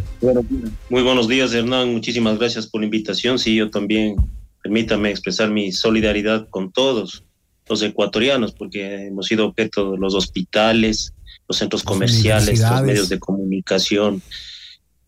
[0.90, 1.92] Muy buenos días, Hernán.
[1.92, 3.40] Muchísimas gracias por la invitación.
[3.40, 4.16] Sí, yo también,
[4.62, 7.24] permítame expresar mi solidaridad con todos
[7.68, 11.14] los ecuatorianos, porque hemos sido objeto de los hospitales,
[11.48, 14.22] los centros comerciales, los medios de comunicación,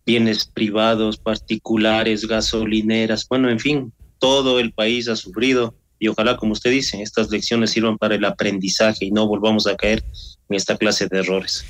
[0.06, 6.54] bienes privados, particulares, gasolineras, bueno, en fin, todo el país ha sufrido y ojalá, como
[6.54, 10.04] usted dice, estas lecciones sirvan para el aprendizaje y no volvamos a caer
[10.50, 11.64] en esta clase de errores.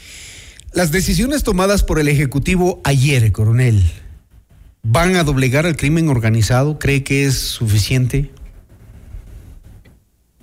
[0.73, 3.83] Las decisiones tomadas por el Ejecutivo ayer, coronel,
[4.81, 6.79] ¿van a doblegar al crimen organizado?
[6.79, 8.31] ¿Cree que es suficiente?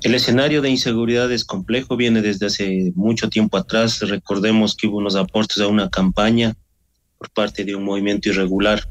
[0.04, 3.98] El escenario de inseguridad es complejo, viene desde hace mucho tiempo atrás.
[4.02, 6.54] Recordemos que hubo unos aportes a una campaña
[7.18, 8.88] por parte de un movimiento irregular.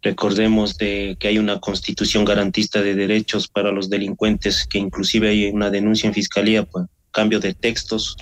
[0.00, 5.46] Recordemos de que hay una constitución garantista de derechos para los delincuentes, que inclusive hay
[5.46, 8.16] una denuncia en fiscalía por cambio de textos,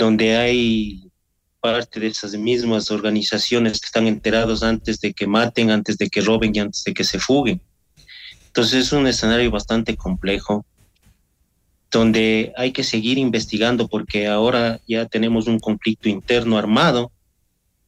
[0.00, 1.10] donde hay
[1.60, 6.22] parte de esas mismas organizaciones que están enterados antes de que maten, antes de que
[6.22, 7.60] roben y antes de que se fuguen.
[8.46, 10.64] Entonces es un escenario bastante complejo
[11.90, 17.12] donde hay que seguir investigando porque ahora ya tenemos un conflicto interno armado,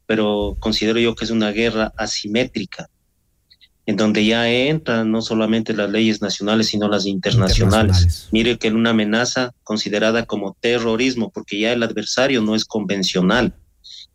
[0.04, 2.90] pero considero yo que es una guerra asimétrica,
[3.84, 8.28] en donde ya entran no solamente las leyes nacionales, sino las internacionales.
[8.30, 13.54] Mire que una amenaza considerada como terrorismo, porque ya el adversario no es convencional.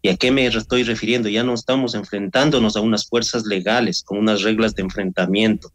[0.01, 1.27] ¿Y a qué me estoy refiriendo?
[1.27, 5.73] Ya no estamos enfrentándonos a unas fuerzas legales con unas reglas de enfrentamiento.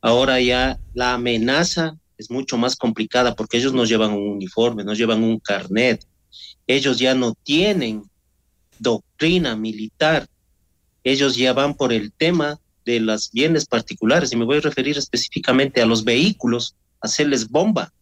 [0.00, 4.96] Ahora ya la amenaza es mucho más complicada porque ellos nos llevan un uniforme, nos
[4.96, 6.04] llevan un carnet.
[6.68, 8.04] Ellos ya no tienen
[8.78, 10.28] doctrina militar.
[11.02, 14.96] Ellos ya van por el tema de los bienes particulares y me voy a referir
[14.96, 17.92] específicamente a los vehículos, hacerles bomba.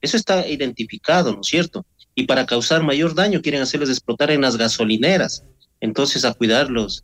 [0.00, 1.84] Eso está identificado, ¿no es cierto?
[2.14, 5.42] Y para causar mayor daño quieren hacerles explotar en las gasolineras.
[5.80, 7.02] Entonces a cuidar los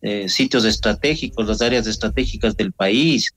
[0.00, 3.32] eh, sitios estratégicos, las áreas estratégicas del país,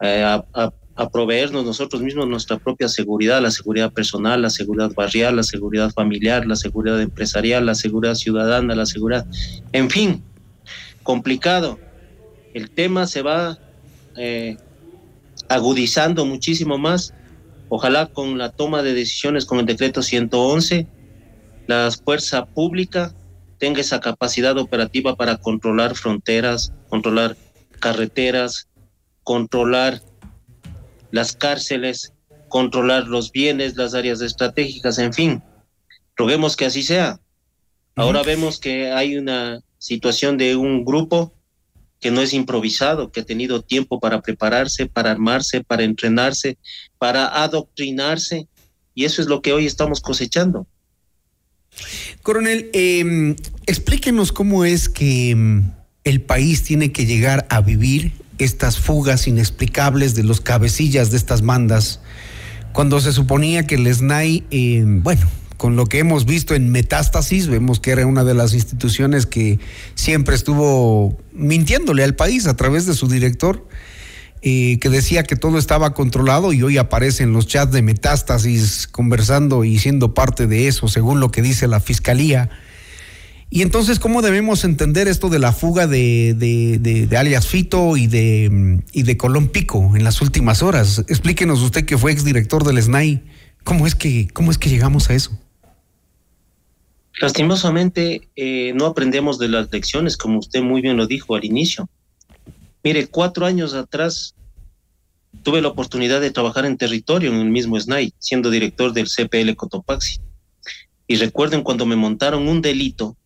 [0.00, 4.90] eh, a, a- a proveernos nosotros mismos nuestra propia seguridad, la seguridad personal, la seguridad
[4.94, 9.24] barrial, la seguridad familiar, la seguridad empresarial, la seguridad ciudadana, la seguridad,
[9.72, 10.22] en fin,
[11.02, 11.80] complicado.
[12.54, 13.58] El tema se va
[14.16, 14.56] eh,
[15.48, 17.14] agudizando muchísimo más.
[17.68, 20.86] Ojalá con la toma de decisiones con el decreto 111,
[21.66, 23.14] la fuerza pública
[23.58, 27.36] tenga esa capacidad operativa para controlar fronteras, controlar
[27.78, 28.68] carreteras,
[29.22, 30.00] controlar
[31.12, 32.12] las cárceles,
[32.48, 35.42] controlar los bienes, las áreas estratégicas, en fin.
[36.16, 37.20] Roguemos que así sea.
[37.96, 41.32] Ahora vemos que hay una situación de un grupo
[42.00, 46.56] que no es improvisado, que ha tenido tiempo para prepararse, para armarse, para entrenarse,
[46.98, 48.48] para adoctrinarse,
[48.94, 50.66] y eso es lo que hoy estamos cosechando.
[52.22, 53.36] Coronel, eh,
[53.66, 55.72] explíquenos cómo es que mm,
[56.04, 61.42] el país tiene que llegar a vivir estas fugas inexplicables de los cabecillas de estas
[61.42, 62.00] bandas,
[62.72, 65.28] cuando se suponía que el SNAI, eh, bueno,
[65.60, 69.58] con lo que hemos visto en Metástasis, vemos que era una de las instituciones que
[69.94, 73.68] siempre estuvo mintiéndole al país a través de su director,
[74.40, 78.86] eh, que decía que todo estaba controlado y hoy aparece en los chats de Metástasis
[78.86, 82.48] conversando y siendo parte de eso, según lo que dice la fiscalía.
[83.50, 88.48] Y entonces, ¿cómo debemos entender esto de la fuga de, de, alias Fito y de,
[88.50, 91.04] mm, y de Colón Pico en las últimas horas?
[91.06, 93.22] Explíquenos usted que fue exdirector del SNAI,
[93.62, 95.38] ¿cómo es que, cómo es que llegamos a eso?
[97.20, 101.88] Lastimosamente, eh, no aprendemos de las lecciones, como usted muy bien lo dijo al inicio.
[102.82, 104.34] Mire, cuatro años atrás
[105.42, 109.54] tuve la oportunidad de trabajar en territorio en el mismo SNAI, siendo director del CPL
[109.54, 110.18] Cotopaxi.
[111.06, 113.16] Y recuerden cuando me montaron un delito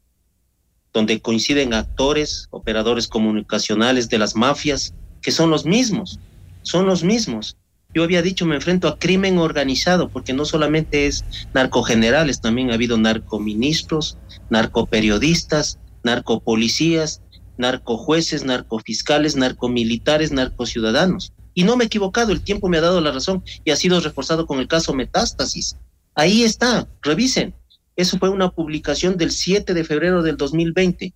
[0.92, 4.92] donde coinciden actores, operadores comunicacionales de las mafias,
[5.22, 6.18] que son los mismos,
[6.62, 7.57] son los mismos.
[7.95, 11.24] Yo había dicho, me enfrento a crimen organizado, porque no solamente es
[11.55, 14.18] narcogenerales, también ha habido narcoministros,
[14.51, 17.22] narcoperiodistas, narcopolicías,
[17.57, 21.32] narcojueces, narcofiscales, narcomilitares, narcociudadanos.
[21.55, 24.01] Y no me he equivocado, el tiempo me ha dado la razón y ha sido
[24.01, 25.76] reforzado con el caso Metástasis.
[26.16, 27.55] Ahí está, revisen.
[27.95, 31.14] Eso fue una publicación del 7 de febrero del 2020.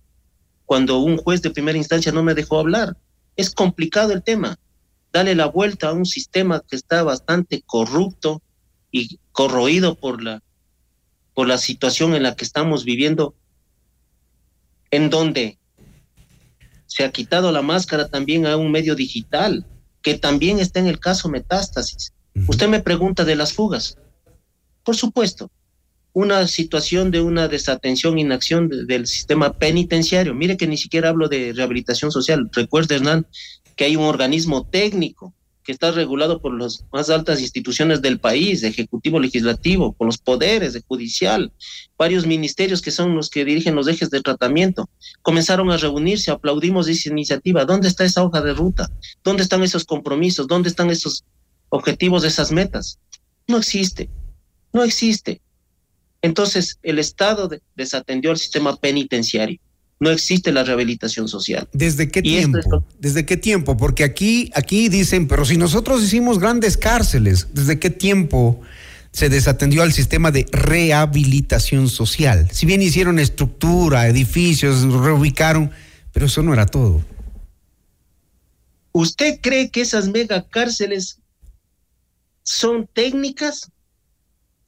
[0.65, 2.95] cuando un juez de primera instancia no me dejó hablar.
[3.35, 4.59] Es complicado el tema.
[5.11, 8.41] Dale la vuelta a un sistema que está bastante corrupto
[8.91, 10.41] y corroído por la,
[11.33, 13.35] por la situación en la que estamos viviendo,
[14.91, 15.57] en donde
[16.85, 19.65] se ha quitado la máscara también a un medio digital,
[20.01, 22.13] que también está en el caso Metástasis.
[22.47, 23.97] Usted me pregunta de las fugas.
[24.83, 25.51] Por supuesto,
[26.13, 30.33] una situación de una desatención, inacción de- del sistema penitenciario.
[30.33, 32.49] Mire que ni siquiera hablo de rehabilitación social.
[32.51, 33.27] Recuerde, Hernán,
[33.79, 38.61] que hay un organismo técnico que está regulado por las más altas instituciones del país,
[38.63, 41.53] ejecutivo, legislativo, por los poderes, de judicial,
[41.97, 44.89] varios ministerios que son los que dirigen los ejes de tratamiento.
[45.21, 47.63] Comenzaron a reunirse, aplaudimos esa iniciativa.
[47.63, 48.91] ¿Dónde está esa hoja de ruta?
[49.23, 50.45] ¿Dónde están esos compromisos?
[50.45, 51.23] ¿Dónde están esos
[51.69, 52.99] objetivos, esas metas?
[53.47, 54.09] No existe,
[54.73, 55.39] no existe.
[56.21, 59.57] Entonces, el Estado de- desatendió al sistema penitenciario.
[59.99, 61.67] No existe la rehabilitación social.
[61.73, 62.85] ¿Desde qué Y esto es tiempo?
[62.99, 63.75] ¿Desde qué tiempo?
[63.75, 68.61] Porque aquí, aquí dicen, pero si nosotros hicimos grandes cárceles, ¿desde qué tiempo
[69.11, 72.47] se desatendió al sistema de rehabilitación social?
[72.51, 75.71] Si bien hicieron estructura, edificios, reubicaron,
[76.13, 77.03] pero eso no era todo.
[78.93, 81.19] ¿Usted cree que esas megacárceles
[82.43, 83.69] son técnicas?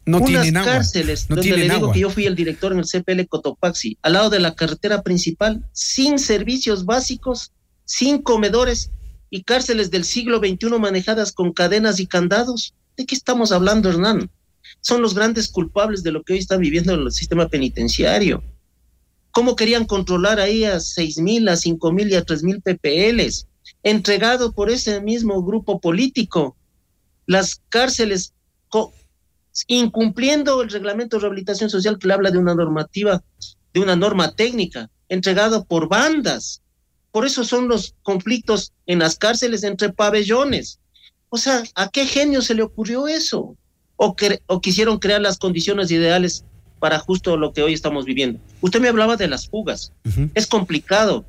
[0.06, 0.72] No Unas tienen agua.
[0.74, 1.94] cárceles No donde le digo agua.
[1.94, 5.64] que yo fui el director en el CPL Cotopaxi, al lado de la carretera principal,
[5.74, 7.52] sin servicios básicos,
[7.86, 8.90] sin comedores
[9.30, 12.74] y cárceles del siglo XXI manejadas con cadenas y candados.
[12.98, 14.30] ¿De qué estamos hablando, Hernán?
[14.82, 18.44] Son los grandes culpables de lo que hoy está viviendo el sistema penitenciario.
[19.32, 23.48] ¿Cómo querían controlar ahí a seis mil, a cinco mil y a tres mil PPLs?
[23.84, 26.58] Entregado por ese mismo grupo político.
[27.28, 28.34] Las cárceles
[28.68, 28.94] co-
[29.68, 33.22] incumpliendo el reglamento de rehabilitación social que le habla de una normativa,
[33.74, 36.62] de una norma técnica, entregado por bandas.
[37.12, 40.80] Por eso son los conflictos en las cárceles entre pabellones.
[41.30, 43.56] O sea, ¿a qué genio se le ocurrió eso?
[43.98, 46.44] O, cre- o quisieron crear las condiciones ideales
[46.80, 48.40] para justo lo que hoy estamos viviendo.
[48.62, 49.92] Usted me hablaba de las fugas.
[50.34, 51.26] Es complicado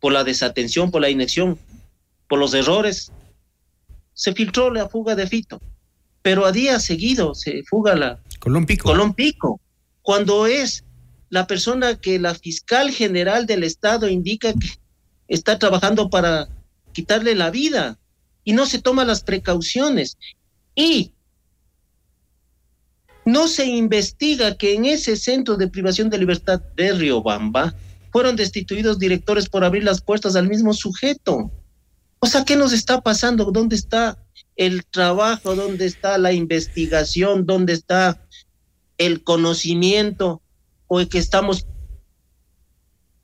[0.00, 1.58] por la desatención, por la inacción,
[2.28, 3.12] por los errores.
[4.14, 5.60] Se filtró la fuga de Fito,
[6.22, 8.88] pero a día seguido se fuga la Colón Pico.
[8.88, 9.60] Colón Pico,
[10.02, 10.84] cuando es
[11.28, 14.78] la persona que la fiscal general del Estado indica que
[15.28, 16.48] está trabajando para
[16.92, 17.98] quitarle la vida
[18.44, 20.18] y no se toma las precauciones.
[20.74, 21.12] Y
[23.24, 27.74] no se investiga que en ese centro de privación de libertad de Riobamba
[28.10, 31.52] fueron destituidos directores por abrir las puertas al mismo sujeto.
[32.18, 33.52] O sea, ¿qué nos está pasando?
[33.52, 34.18] ¿Dónde está
[34.60, 35.56] el trabajo?
[35.56, 37.46] ¿Dónde está la investigación?
[37.46, 38.20] ¿Dónde está
[38.98, 40.42] el conocimiento?
[40.86, 41.66] ¿O que estamos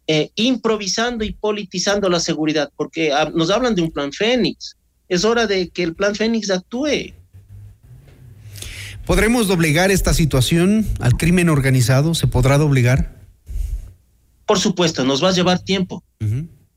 [0.07, 2.73] eh, improvisando y politizando la seguridad?
[2.75, 4.79] Porque ah, nos hablan de un plan Fénix.
[5.11, 7.13] Es hora de que el plan Fénix actúe.
[9.05, 12.15] ¿Podremos doblegar esta situación al crimen organizado?
[12.15, 13.15] ¿Se podrá doblegar?
[14.47, 16.03] Por supuesto, nos va a llevar tiempo.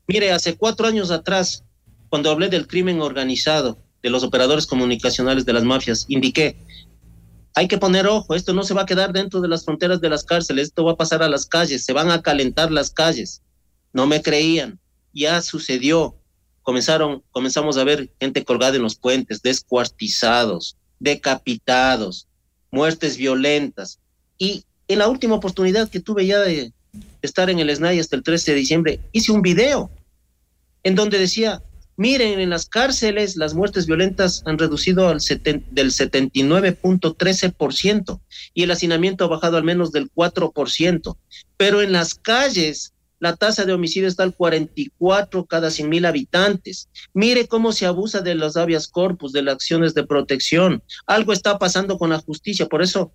[0.06, 1.64] Mire, hace cuatro años atrás,
[2.10, 6.56] cuando hablé del crimen organizado, de los operadores comunicacionales de las mafias, indiqué,
[7.54, 10.08] hay que poner ojo, esto no se va a quedar dentro de las fronteras de
[10.08, 13.42] las cárceles, esto va a pasar a las calles, se van a calentar las calles.
[13.92, 14.78] No me creían,
[15.12, 16.16] ya sucedió.
[16.62, 22.28] Comenzaron, comenzamos a ver gente colgada en los puentes, descuartizados, decapitados,
[22.70, 23.98] muertes violentas.
[24.38, 26.72] Y en la última oportunidad que tuve ya de
[27.22, 29.90] estar en el SNAI hasta el 13 de diciembre, hice un video
[30.82, 31.62] en donde decía,
[31.96, 38.20] miren, en las cárceles las muertes violentas han reducido al del 79.13%
[38.54, 41.16] y el hacinamiento ha bajado al menos del 4%,
[41.56, 46.88] pero en las calles la tasa de homicidio está al 44 cada 100 mil habitantes.
[47.12, 50.82] Mire cómo se abusa de los habeas corpus, de las acciones de protección.
[51.06, 53.12] Algo está pasando con la justicia, por eso,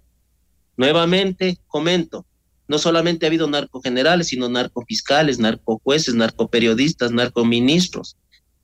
[0.77, 2.25] nuevamente comento,
[2.67, 8.17] no solamente ha habido narcogenerales, sino narcofiscales, narcojueces, narcoperiodistas, narcoministros.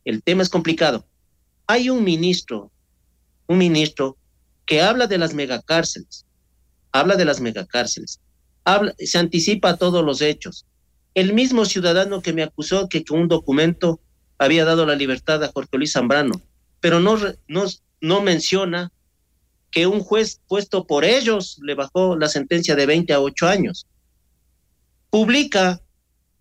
[0.06, 1.06] El tema es complicado.
[1.68, 2.72] Hay un ministro,
[3.48, 4.18] un ministro
[4.66, 6.26] que habla de las megacárceles,
[6.92, 8.20] habla de las megacárceles,
[8.64, 10.66] habla, se anticipa a todos los hechos.
[11.14, 14.00] El mismo ciudadano que me acusó que con un documento
[14.38, 16.42] había dado la libertad a Jorge Luis Zambrano,
[16.80, 17.66] pero no, no,
[18.00, 18.92] no menciona
[19.70, 23.88] que un juez puesto por ellos le bajó la sentencia de 20 a 8 años.
[25.10, 25.82] Publica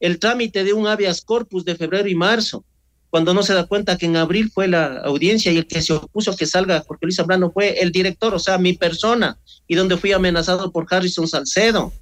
[0.00, 2.64] el trámite de un habeas corpus de febrero y marzo,
[3.10, 5.92] cuando no se da cuenta que en abril fue la audiencia y el que se
[5.92, 9.36] opuso que salga Jorge Luis Zambrano fue el director, o sea, mi persona,
[9.66, 11.92] y donde fui amenazado por Harrison Salcedo.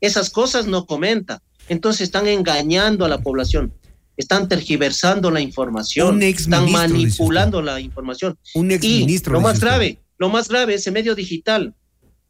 [0.00, 1.42] Esas cosas no comenta.
[1.68, 3.74] Entonces están engañando a la población,
[4.16, 8.38] están tergiversando la información, están manipulando la información.
[8.54, 9.34] Un ex ministro.
[9.34, 11.74] Lo más grave, lo más grave, ese medio digital,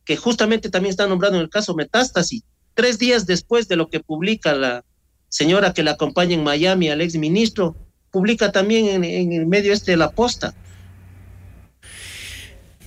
[0.04, 2.42] que justamente también está nombrado en el caso Metástasis,
[2.74, 4.84] tres días después de lo que publica la
[5.28, 7.76] señora que la acompaña en Miami, al ex ministro,
[8.16, 10.54] publica también en, el medio este de la posta.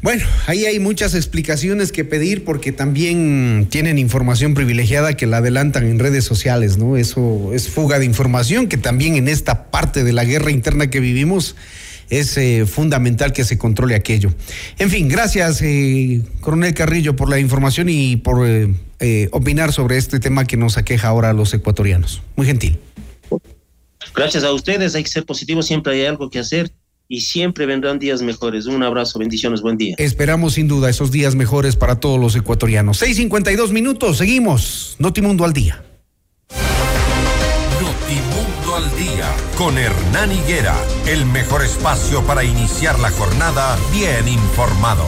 [0.02, 5.86] Bueno, ahí hay muchas explicaciones que pedir porque también tienen información privilegiada que la adelantan
[5.86, 6.98] en redes sociales, ¿no?
[6.98, 11.00] Eso es fuga de información que también en esta parte de la guerra interna que
[11.00, 11.56] vivimos
[12.10, 14.34] es eh, fundamental que se controle aquello.
[14.80, 20.20] En fin, gracias, eh, coronel Carrillo, por la información y por eh, opinar sobre este
[20.20, 22.24] tema que nos aqueja ahora a los ecuatorianos.
[22.36, 22.80] Muy gentil.
[24.16, 26.72] Gracias a ustedes, hay que ser positivos, siempre hay algo que hacer
[27.08, 28.68] y siempre vendrán días mejores.
[28.68, 29.96] Un abrazo, bendiciones, buen día.
[29.98, 33.02] Esperamos sin duda esos días mejores para todos los ecuatorianos.
[33.02, 34.96] 6.52 minutos, seguimos.
[35.00, 35.84] Notimundo al día.
[37.82, 40.76] Notimundo al día con Hernán Higuera,
[41.08, 45.08] el mejor espacio para iniciar la jornada bien informados.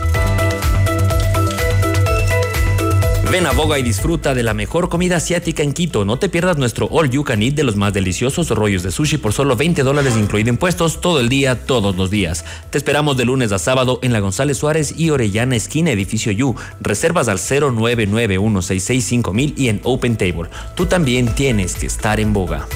[3.31, 6.03] Ven a Boga y disfruta de la mejor comida asiática en Quito.
[6.03, 9.15] No te pierdas nuestro All You Can Eat de los más deliciosos rollos de sushi
[9.15, 12.43] por solo 20 dólares incluido impuestos todo el día, todos los días.
[12.71, 16.57] Te esperamos de lunes a sábado en la González Suárez y Orellana Esquina, edificio You.
[16.81, 20.49] Reservas al 0991665000 y en Open Table.
[20.75, 22.67] Tú también tienes que estar en Boga.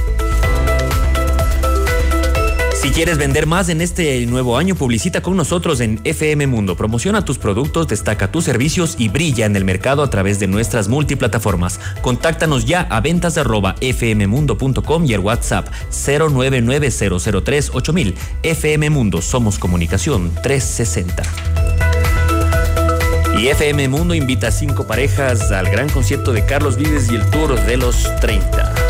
[2.86, 6.78] Si quieres vender más en este nuevo año, publicita con nosotros en FM Mundo.
[6.78, 10.88] Promociona tus productos, destaca tus servicios y brilla en el mercado a través de nuestras
[10.88, 11.80] multiplataformas.
[12.04, 18.14] Contáctanos ya a ventas arroba fmmundo.com y el WhatsApp 099-003-8000.
[18.44, 21.24] FM Mundo, somos comunicación 360.
[23.40, 27.28] Y FM Mundo invita a cinco parejas al gran concierto de Carlos Vives y el
[27.32, 28.85] Tour de los 30.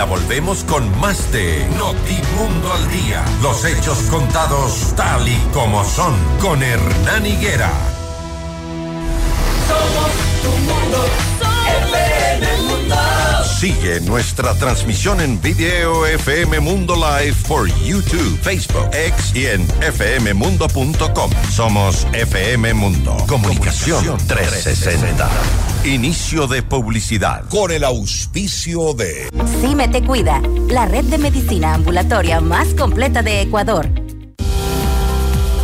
[0.00, 3.22] Volvemos con más de Notimundo al Día.
[3.40, 7.70] Los hechos contados tal y como son con Hernán Higuera.
[13.62, 21.30] Sigue nuestra transmisión en video FM Mundo Live por YouTube, Facebook, X y en fmmundo.com.
[21.48, 23.16] Somos FM Mundo.
[23.28, 25.30] Comunicación 360.
[25.84, 27.44] Inicio de publicidad.
[27.50, 29.28] Con el auspicio de
[29.60, 33.88] CIME Te Cuida, la red de medicina ambulatoria más completa de Ecuador.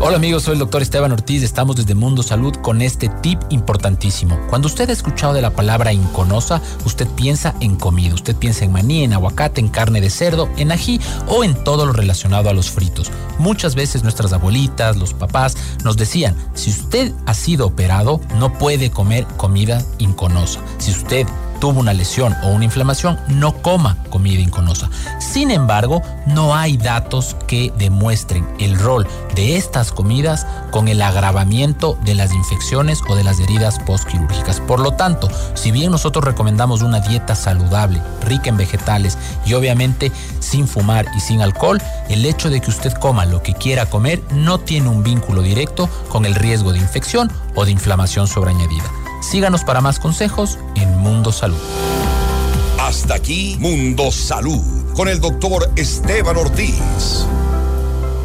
[0.00, 4.38] Hola amigos, soy el doctor Esteban Ortiz, estamos desde Mundo Salud con este tip importantísimo.
[4.48, 8.70] Cuando usted ha escuchado de la palabra inconosa, usted piensa en comida, usted piensa en
[8.70, 12.52] maní, en aguacate, en carne de cerdo, en ají o en todo lo relacionado a
[12.52, 13.10] los fritos.
[13.40, 18.92] Muchas veces nuestras abuelitas, los papás nos decían, si usted ha sido operado, no puede
[18.92, 20.60] comer comida inconosa.
[20.78, 21.26] Si usted
[21.60, 24.90] tuvo una lesión o una inflamación, no coma comida inconosa.
[25.18, 31.98] Sin embargo, no hay datos que demuestren el rol de estas comidas con el agravamiento
[32.04, 34.60] de las infecciones o de las heridas postquirúrgicas.
[34.60, 40.12] Por lo tanto, si bien nosotros recomendamos una dieta saludable, rica en vegetales y obviamente
[40.40, 44.22] sin fumar y sin alcohol, el hecho de que usted coma lo que quiera comer
[44.30, 48.97] no tiene un vínculo directo con el riesgo de infección o de inflamación sobreañadida.
[49.20, 51.58] Síganos para más consejos en Mundo Salud.
[52.78, 54.62] Hasta aquí Mundo Salud
[54.94, 57.26] con el doctor Esteban Ortiz.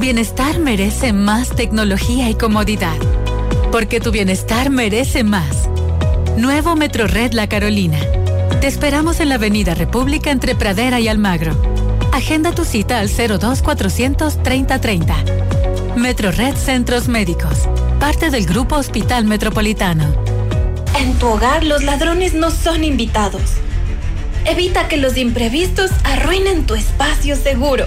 [0.00, 2.96] Bienestar merece más tecnología y comodidad.
[3.70, 5.68] Porque tu bienestar merece más.
[6.38, 7.98] Nuevo Metro Red La Carolina.
[8.62, 11.54] Te esperamos en la Avenida República entre Pradera y Almagro.
[12.14, 15.16] Agenda tu cita al 02 400 3030.
[15.96, 17.68] Metro Red Centros Médicos.
[18.00, 20.14] Parte del Grupo Hospital Metropolitano.
[20.98, 23.42] En tu hogar los ladrones no son invitados.
[24.46, 27.86] Evita que los imprevistos arruinen tu espacio seguro.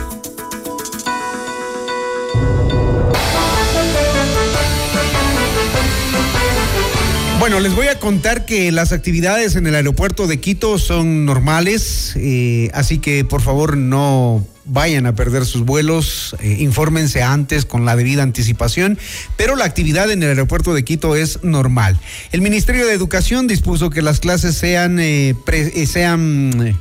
[7.41, 12.13] Bueno, les voy a contar que las actividades en el aeropuerto de Quito son normales,
[12.15, 17.83] eh, así que por favor no vayan a perder sus vuelos, eh, infórmense antes con
[17.83, 18.99] la debida anticipación,
[19.37, 21.99] pero la actividad en el aeropuerto de Quito es normal.
[22.31, 26.77] El Ministerio de Educación dispuso que las clases sean, eh, pre- eh, sean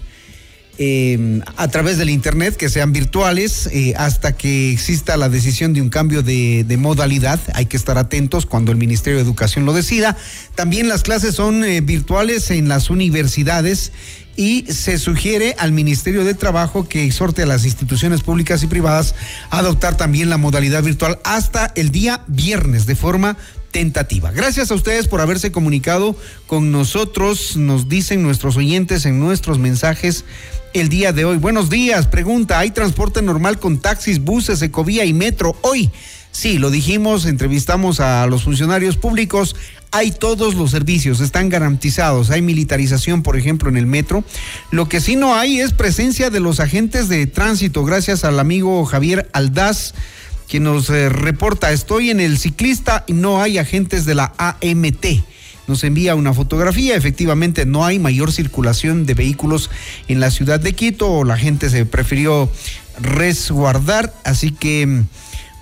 [0.82, 5.82] eh, a través del Internet, que sean virtuales, eh, hasta que exista la decisión de
[5.82, 7.38] un cambio de, de modalidad.
[7.52, 10.16] Hay que estar atentos cuando el Ministerio de Educación lo decida.
[10.54, 13.92] También las clases son eh, virtuales en las universidades
[14.36, 19.14] y se sugiere al Ministerio de Trabajo que exhorte a las instituciones públicas y privadas
[19.50, 23.36] a adoptar también la modalidad virtual hasta el día viernes de forma
[23.70, 24.32] tentativa.
[24.32, 26.16] Gracias a ustedes por haberse comunicado
[26.46, 30.24] con nosotros, nos dicen nuestros oyentes en nuestros mensajes
[30.72, 31.36] el día de hoy.
[31.38, 35.90] Buenos días, pregunta, ¿hay transporte normal con taxis, buses, ecovía y metro hoy?
[36.32, 39.56] Sí, lo dijimos, entrevistamos a los funcionarios públicos,
[39.90, 44.22] hay todos los servicios, están garantizados, hay militarización, por ejemplo, en el metro.
[44.70, 48.84] Lo que sí no hay es presencia de los agentes de tránsito, gracias al amigo
[48.84, 49.94] Javier Aldaz,
[50.48, 55.06] quien nos eh, reporta, estoy en el ciclista y no hay agentes de la AMT.
[55.70, 59.70] Nos envía una fotografía, efectivamente no hay mayor circulación de vehículos
[60.08, 62.50] en la ciudad de Quito, la gente se prefirió
[63.00, 65.06] resguardar, así que mm,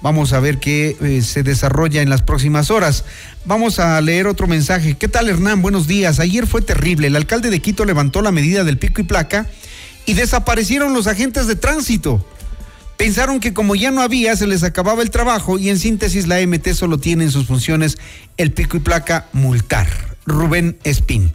[0.00, 3.04] vamos a ver qué eh, se desarrolla en las próximas horas.
[3.44, 4.94] Vamos a leer otro mensaje.
[4.94, 5.60] ¿Qué tal Hernán?
[5.60, 6.20] Buenos días.
[6.20, 7.08] Ayer fue terrible.
[7.08, 9.46] El alcalde de Quito levantó la medida del pico y placa
[10.06, 12.26] y desaparecieron los agentes de tránsito.
[12.98, 16.44] Pensaron que como ya no había, se les acababa el trabajo y en síntesis la
[16.44, 17.96] MT solo tiene en sus funciones
[18.36, 19.86] el pico y placa multar.
[20.26, 21.32] Rubén Espín.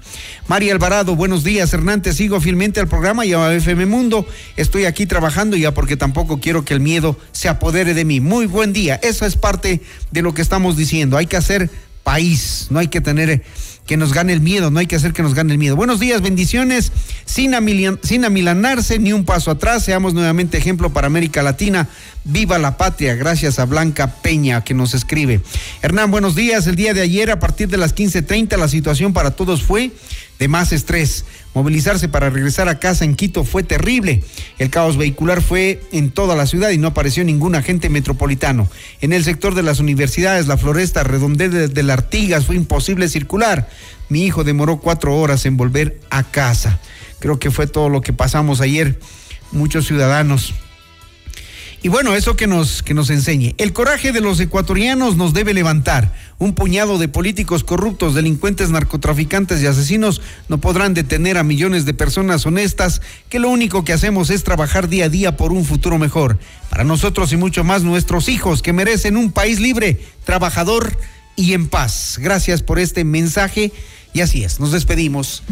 [0.48, 1.74] María Alvarado, buenos días.
[1.74, 4.28] Hernán, te sigo fielmente al programa y a FM Mundo.
[4.58, 8.20] Estoy aquí trabajando ya porque tampoco quiero que el miedo se apodere de mí.
[8.20, 9.00] Muy buen día.
[9.02, 11.16] Esa es parte de lo que estamos diciendo.
[11.16, 11.70] Hay que hacer
[12.04, 13.42] país, no hay que tener
[13.86, 15.76] que nos gane el miedo, no hay que hacer que nos gane el miedo.
[15.76, 16.92] Buenos días, bendiciones,
[17.26, 21.90] sin, amilanarse, ni un paso atrás, seamos nuevamente ejemplo para América Latina.
[22.24, 25.42] Viva la patria, gracias a Blanca Peña que nos escribe.
[25.82, 26.66] Hernán, buenos días.
[26.68, 29.92] El día de ayer, a partir de las 15:30, la situación para todos fue
[30.40, 31.26] de más estrés.
[31.54, 34.24] Movilizarse para regresar a casa en Quito fue terrible.
[34.58, 38.68] El caos vehicular fue en toda la ciudad y no apareció ningún agente metropolitano.
[39.02, 43.70] En el sector de las universidades, la floresta, redondel de, Artigas, fue imposible circular.
[44.10, 46.80] Mi hijo demoró cuatro horas en volver a casa.
[47.20, 49.00] Creo que fue todo lo que pasamos ayer,
[49.52, 50.56] muchos ciudadanos.
[51.84, 53.56] Y bueno, eso que nos, que nos enseñe.
[53.58, 56.14] El coraje de los ecuatorianos nos debe levantar.
[56.40, 61.94] Un puñado de políticos corruptos, delincuentes, narcotraficantes y asesinos no podrán detener a millones de
[61.94, 65.98] personas honestas que lo único que hacemos es trabajar día a día por un futuro
[65.98, 66.40] mejor.
[66.70, 70.98] Para nosotros y mucho más nuestros hijos que merecen un país libre, trabajador
[71.36, 72.18] y en paz.
[72.18, 73.74] Gracias por este mensaje
[74.14, 75.44] y así es, nos despedimos.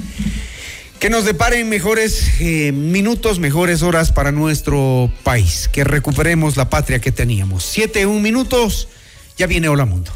[1.02, 5.68] Que nos deparen mejores eh, minutos, mejores horas para nuestro país.
[5.68, 7.64] Que recuperemos la patria que teníamos.
[7.64, 8.88] Siete, un minutos.
[9.36, 10.12] Ya viene Hola Mundo.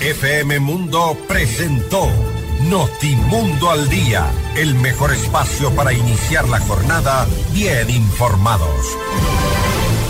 [0.00, 2.08] FM Mundo presentó
[2.70, 8.96] Notimundo al Día, el mejor espacio para iniciar la jornada bien informados.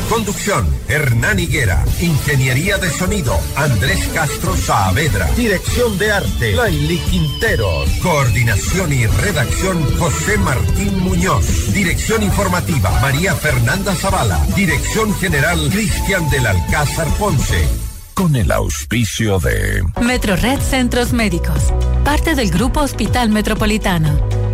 [0.09, 1.85] Conducción, Hernán Higuera.
[2.01, 5.27] Ingeniería de sonido, Andrés Castro Saavedra.
[5.37, 7.91] Dirección de arte, Laili Quinteros.
[8.03, 11.73] Coordinación y redacción, José Martín Muñoz.
[11.75, 14.39] Dirección informativa, María Fernanda Zavala.
[14.57, 17.69] Dirección general, Cristian del Alcázar Ponce.
[18.15, 19.85] Con el auspicio de...
[20.01, 24.48] Metrored Centros Médicos, parte del Grupo Hospital Metropolitano.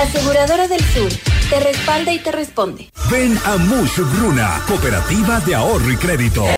[0.00, 1.10] Aseguradora del Sur,
[1.50, 2.90] te respalda y te responde.
[3.10, 6.46] Ven a Mush Bruna, Cooperativa de Ahorro y Crédito.